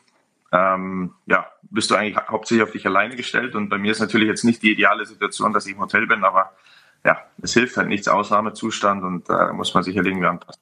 [0.52, 4.00] ähm, ja, bist du eigentlich hau- hauptsächlich auf dich alleine gestellt und bei mir ist
[4.00, 6.52] natürlich jetzt nicht die ideale Situation, dass ich im Hotel bin, aber
[7.06, 10.62] ja, es hilft halt nichts, Ausnahmezustand und äh, muss man sich halt irgendwie anpassen.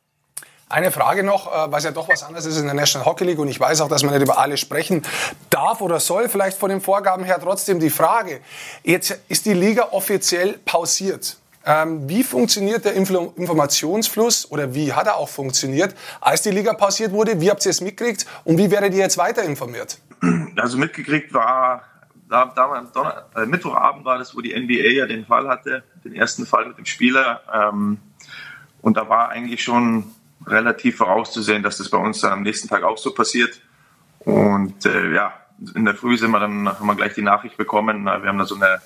[0.70, 3.40] Eine Frage noch, äh, was ja doch was anderes ist in der National Hockey League
[3.40, 5.02] und ich weiß auch, dass man nicht über alle sprechen
[5.50, 8.42] darf oder soll, vielleicht von den Vorgaben her trotzdem die Frage.
[8.84, 11.38] Jetzt ist die Liga offiziell pausiert.
[11.68, 16.74] Ähm, wie funktioniert der Info Informationsfluss oder wie hat er auch funktioniert, als die Liga
[16.74, 17.42] pausiert wurde?
[17.42, 20.00] Wie habt ihr es mitgekriegt und wie werdet ihr jetzt weiter informiert?
[20.56, 21.84] Also mitgekriegt war,
[22.30, 26.16] da, da, Donner, äh, Mittwochabend war das, wo die NBA ja den Fall hatte, den
[26.16, 27.42] ersten Fall mit dem Spieler.
[27.54, 28.00] Ähm,
[28.82, 30.06] Und da war eigentlich schon
[30.46, 33.60] relativ vorauszusehen, dass das bei uns dann am nächsten Tag auch so passiert.
[34.20, 35.34] Und äh, ja,
[35.76, 38.06] in der Früh sind wir dann, haben wir gleich die Nachricht bekommen.
[38.06, 38.82] Wir haben da so eine,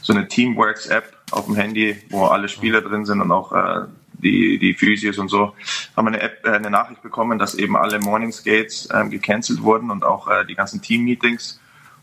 [0.00, 4.58] so eine Teamworks-App auf dem Handy, wo alle Spieler drin sind und auch äh, die,
[4.58, 5.54] die Physios und so,
[5.96, 9.62] haben wir eine, App, äh, eine Nachricht bekommen, dass eben alle Morning Skates ähm, gecancelt
[9.62, 11.60] wurden und auch äh, die ganzen Team-Meetings.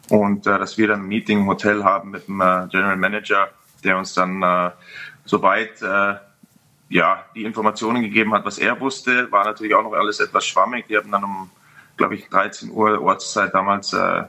[0.10, 3.50] Und äh, dass wir dann ein Meeting im Hotel haben mit dem äh, General Manager,
[3.84, 4.72] der uns dann äh,
[5.26, 6.16] soweit äh,
[6.90, 9.32] ja, die Informationen gegeben hat, was er wusste.
[9.32, 10.88] War natürlich auch noch alles etwas schwammig.
[10.88, 11.50] Die haben dann um,
[11.98, 14.24] glaube ich, 13 Uhr Ortszeit damals äh,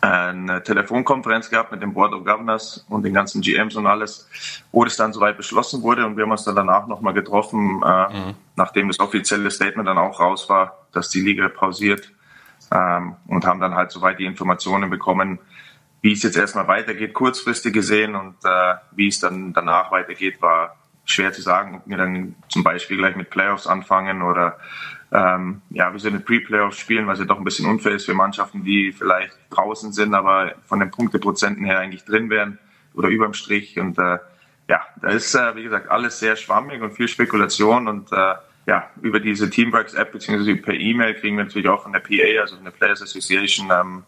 [0.00, 4.28] eine Telefonkonferenz gehabt mit dem Board of Governors und den ganzen GMs und alles,
[4.72, 6.04] wo das dann soweit beschlossen wurde.
[6.06, 8.34] Und wir haben uns dann danach nochmal getroffen, äh, mhm.
[8.56, 12.12] nachdem das offizielle Statement dann auch raus war, dass die Liga pausiert
[12.72, 15.38] ähm, und haben dann halt soweit die Informationen bekommen,
[16.02, 20.76] wie es jetzt erstmal weitergeht, kurzfristig gesehen und äh, wie es dann danach weitergeht, war
[21.06, 24.58] schwer zu sagen, ob wir dann zum Beispiel gleich mit Playoffs anfangen oder
[25.14, 28.14] ähm, ja, wir sind mit Pre-Playoffs spielen, was ja doch ein bisschen unfair ist für
[28.14, 32.58] Mannschaften, die vielleicht draußen sind, aber von den Punkteprozenten her eigentlich drin wären
[32.94, 33.78] oder überm Strich.
[33.78, 34.18] Und äh,
[34.68, 38.34] ja, da ist, äh, wie gesagt, alles sehr schwammig und viel Spekulation und äh,
[38.66, 42.56] ja, über diese Teamworks-App beziehungsweise per E-Mail kriegen wir natürlich auch von der PA, also
[42.56, 44.02] von der Players Association, ähm,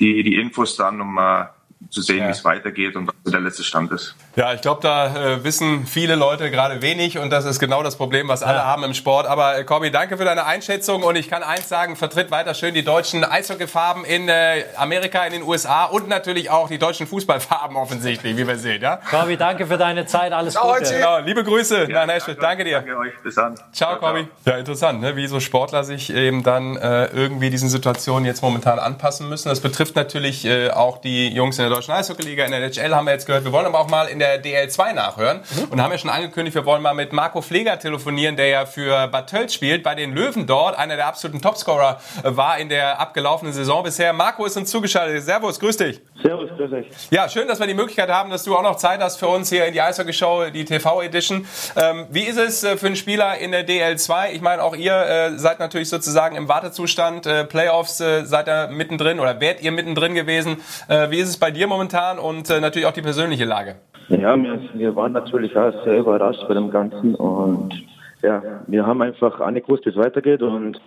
[0.00, 1.44] die, die Infos dann, um äh,
[1.90, 2.26] zu sehen, ja.
[2.26, 4.14] wie es weitergeht und was der letzte Stand ist.
[4.36, 7.96] Ja, ich glaube, da äh, wissen viele Leute gerade wenig und das ist genau das
[7.96, 8.64] Problem, was alle ja.
[8.64, 9.26] haben im Sport.
[9.26, 12.74] Aber äh, Corby, danke für deine Einschätzung und ich kann eins sagen, vertritt weiter schön
[12.74, 17.76] die deutschen Eishockeyfarben in äh, Amerika, in den USA und natürlich auch die deutschen Fußballfarben
[17.76, 18.82] offensichtlich, wie wir sehen.
[18.82, 18.96] Ja?
[19.10, 20.92] Corby, danke für deine Zeit, alles Ciao, Gute.
[20.92, 22.80] Genau, liebe Grüße ja, nach Nashville, danke, dir.
[22.80, 23.54] Danke euch, bis dann.
[23.72, 24.28] Ciao, ciao Corby.
[24.44, 25.16] Ja, interessant, ne?
[25.16, 29.48] wie so Sportler sich eben dann äh, irgendwie diesen Situationen jetzt momentan anpassen müssen.
[29.48, 33.04] Das betrifft natürlich äh, auch die Jungs in der deutschen Eishockeyliga, in der NHL haben
[33.06, 33.44] wir jetzt gehört.
[33.44, 35.64] Wir wollen aber auch mal in der DL2 nachhören mhm.
[35.70, 39.08] und haben ja schon angekündigt, wir wollen mal mit Marco Pfleger telefonieren, der ja für
[39.08, 43.00] Bad Tölz spielt, bei den Löwen dort, einer der absoluten Topscorer äh, war in der
[43.00, 44.12] abgelaufenen Saison bisher.
[44.12, 45.22] Marco ist uns zugeschaltet.
[45.24, 46.00] Servus, grüß dich.
[46.22, 46.86] Servus, grüß dich.
[47.10, 49.50] Ja, schön, dass wir die Möglichkeit haben, dass du auch noch Zeit hast für uns
[49.50, 51.46] hier in die Eishockey-Show, die TV-Edition.
[51.76, 54.30] Ähm, wie ist es äh, für einen Spieler in der DL2?
[54.32, 57.26] Ich meine, auch ihr äh, seid natürlich sozusagen im Wartezustand.
[57.26, 60.62] Äh, Playoffs äh, seid ihr mittendrin oder wärt ihr mittendrin gewesen.
[60.88, 63.76] Äh, wie ist es bei dir momentan und äh, natürlich auch die persönliche Lage?
[64.08, 67.74] Ja, wir, wir waren natürlich auch sehr überrascht bei dem Ganzen und
[68.22, 70.80] ja, wir haben einfach auch nicht gewusst, wie es weitergeht und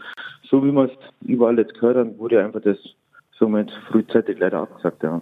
[0.49, 0.91] so wie wir es
[1.21, 2.77] überall jetzt gehört haben, wurde einfach das
[3.37, 5.21] somit frühzeitig leider abgesagt, ja.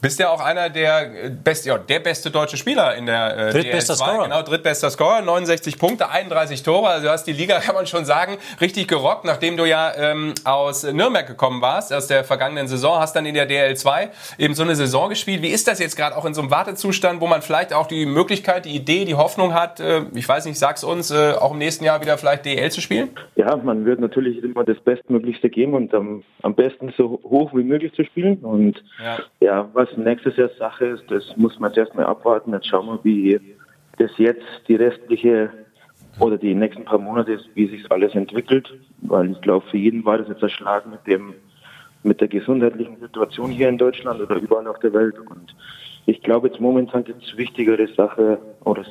[0.00, 3.52] Bist ja auch einer der, äh, best, ja, der beste deutsche Spieler in der äh,
[3.52, 4.24] Drittbester Scorer.
[4.24, 6.88] Genau, drittbester Scorer, 69 Punkte, 31 Tore.
[6.88, 10.34] Also du hast die Liga, kann man schon sagen, richtig gerockt, nachdem du ja ähm,
[10.44, 14.62] aus Nürnberg gekommen warst, aus der vergangenen Saison, hast dann in der DL2 eben so
[14.62, 15.42] eine Saison gespielt.
[15.42, 18.06] Wie ist das jetzt gerade auch in so einem Wartezustand, wo man vielleicht auch die
[18.06, 21.58] Möglichkeit, die Idee, die Hoffnung hat, äh, ich weiß nicht, sag's uns, äh, auch im
[21.58, 23.10] nächsten Jahr wieder vielleicht DL zu spielen?
[23.36, 27.64] Ja, man wird natürlich immer das Bestmöglichste geben und ähm, am besten so hoch wie
[27.64, 28.38] möglich zu spielen.
[28.38, 32.52] Und ja, ja was nächstes Jahr Sache ist, das muss man jetzt erstmal abwarten.
[32.52, 33.40] Jetzt schauen wir, wie
[33.98, 35.50] das jetzt die restliche
[36.18, 38.72] oder die nächsten paar Monate ist, wie sich alles entwickelt.
[39.02, 41.34] Weil ich glaube, für jeden war das jetzt ein Schlag mit dem,
[42.02, 45.18] mit der gesundheitlichen Situation hier in Deutschland oder überall auf der Welt.
[45.18, 45.54] Und
[46.06, 48.84] ich glaube, jetzt momentan gibt es wichtigere Sachen oder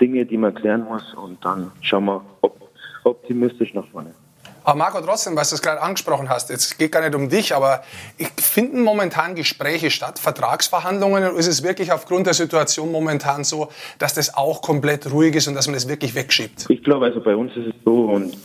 [0.00, 1.14] Dinge, die man klären muss.
[1.14, 2.70] Und dann schauen wir ob,
[3.04, 4.14] optimistisch nach vorne.
[4.64, 7.82] Aber Marco, trotzdem, was du gerade angesprochen hast, jetzt geht gar nicht um dich, aber
[8.36, 14.14] finden momentan Gespräche statt, Vertragsverhandlungen, oder ist es wirklich aufgrund der Situation momentan so, dass
[14.14, 16.66] das auch komplett ruhig ist und dass man das wirklich wegschiebt?
[16.68, 18.36] Ich glaube, also bei uns ist es so und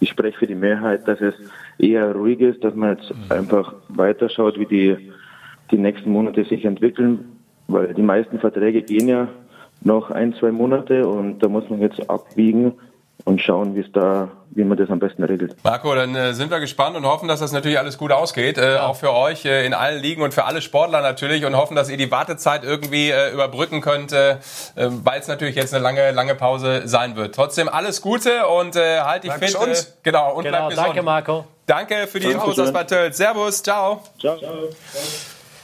[0.00, 1.34] ich spreche für die Mehrheit, dass es
[1.78, 5.12] eher ruhig ist, dass man jetzt einfach weiterschaut, wie die,
[5.70, 7.38] die nächsten Monate sich entwickeln,
[7.68, 9.28] weil die meisten Verträge gehen ja
[9.84, 12.74] noch ein, zwei Monate und da muss man jetzt abwiegen,
[13.24, 15.56] und schauen, wie es da, wie man das am besten regelt.
[15.62, 18.74] Marco, dann äh, sind wir gespannt und hoffen, dass das natürlich alles gut ausgeht, äh,
[18.74, 18.86] ja.
[18.86, 21.88] auch für euch äh, in allen Ligen und für alle Sportler natürlich und hoffen, dass
[21.88, 24.36] ihr die Wartezeit irgendwie äh, überbrücken könnt, äh, äh,
[24.76, 27.34] weil es natürlich jetzt eine lange, lange Pause sein wird.
[27.34, 29.54] Trotzdem alles Gute und äh, halt dich fit.
[29.54, 30.86] Äh, genau und genau, bleib gesund.
[30.88, 31.44] Danke, Marco.
[31.66, 33.16] Danke für die Infos aus Bad Tölz.
[33.16, 34.02] Servus, ciao.
[34.18, 34.36] Ciao.
[34.38, 34.52] ciao.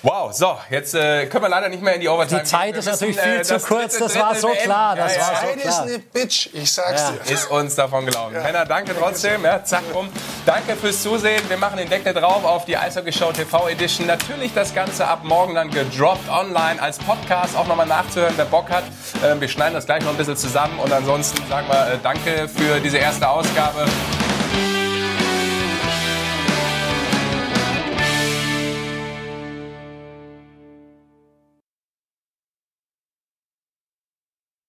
[0.03, 2.41] Wow, so, jetzt äh, können wir leider nicht mehr in die Overtime.
[2.41, 4.95] Die Zeit ist müssen, natürlich viel äh, zu kurz, das war so klar.
[4.95, 7.11] Das ja, war so Zeit ist eine Bitch, ich sag's ja.
[7.11, 7.35] dir.
[7.35, 8.35] Ist uns davon gelaufen.
[8.37, 8.43] Ja.
[8.43, 10.09] Männer, danke trotzdem, ja, zack, rum.
[10.47, 11.43] Danke fürs Zusehen.
[11.49, 14.07] Wir machen den Deckel drauf auf die Eishockey Show TV Edition.
[14.07, 18.71] Natürlich das Ganze ab morgen dann gedroppt online als Podcast, auch nochmal nachzuhören, wer Bock
[18.71, 18.85] hat.
[19.25, 22.49] Äh, wir schneiden das gleich noch ein bisschen zusammen und ansonsten sagen wir äh, danke
[22.49, 23.85] für diese erste Ausgabe.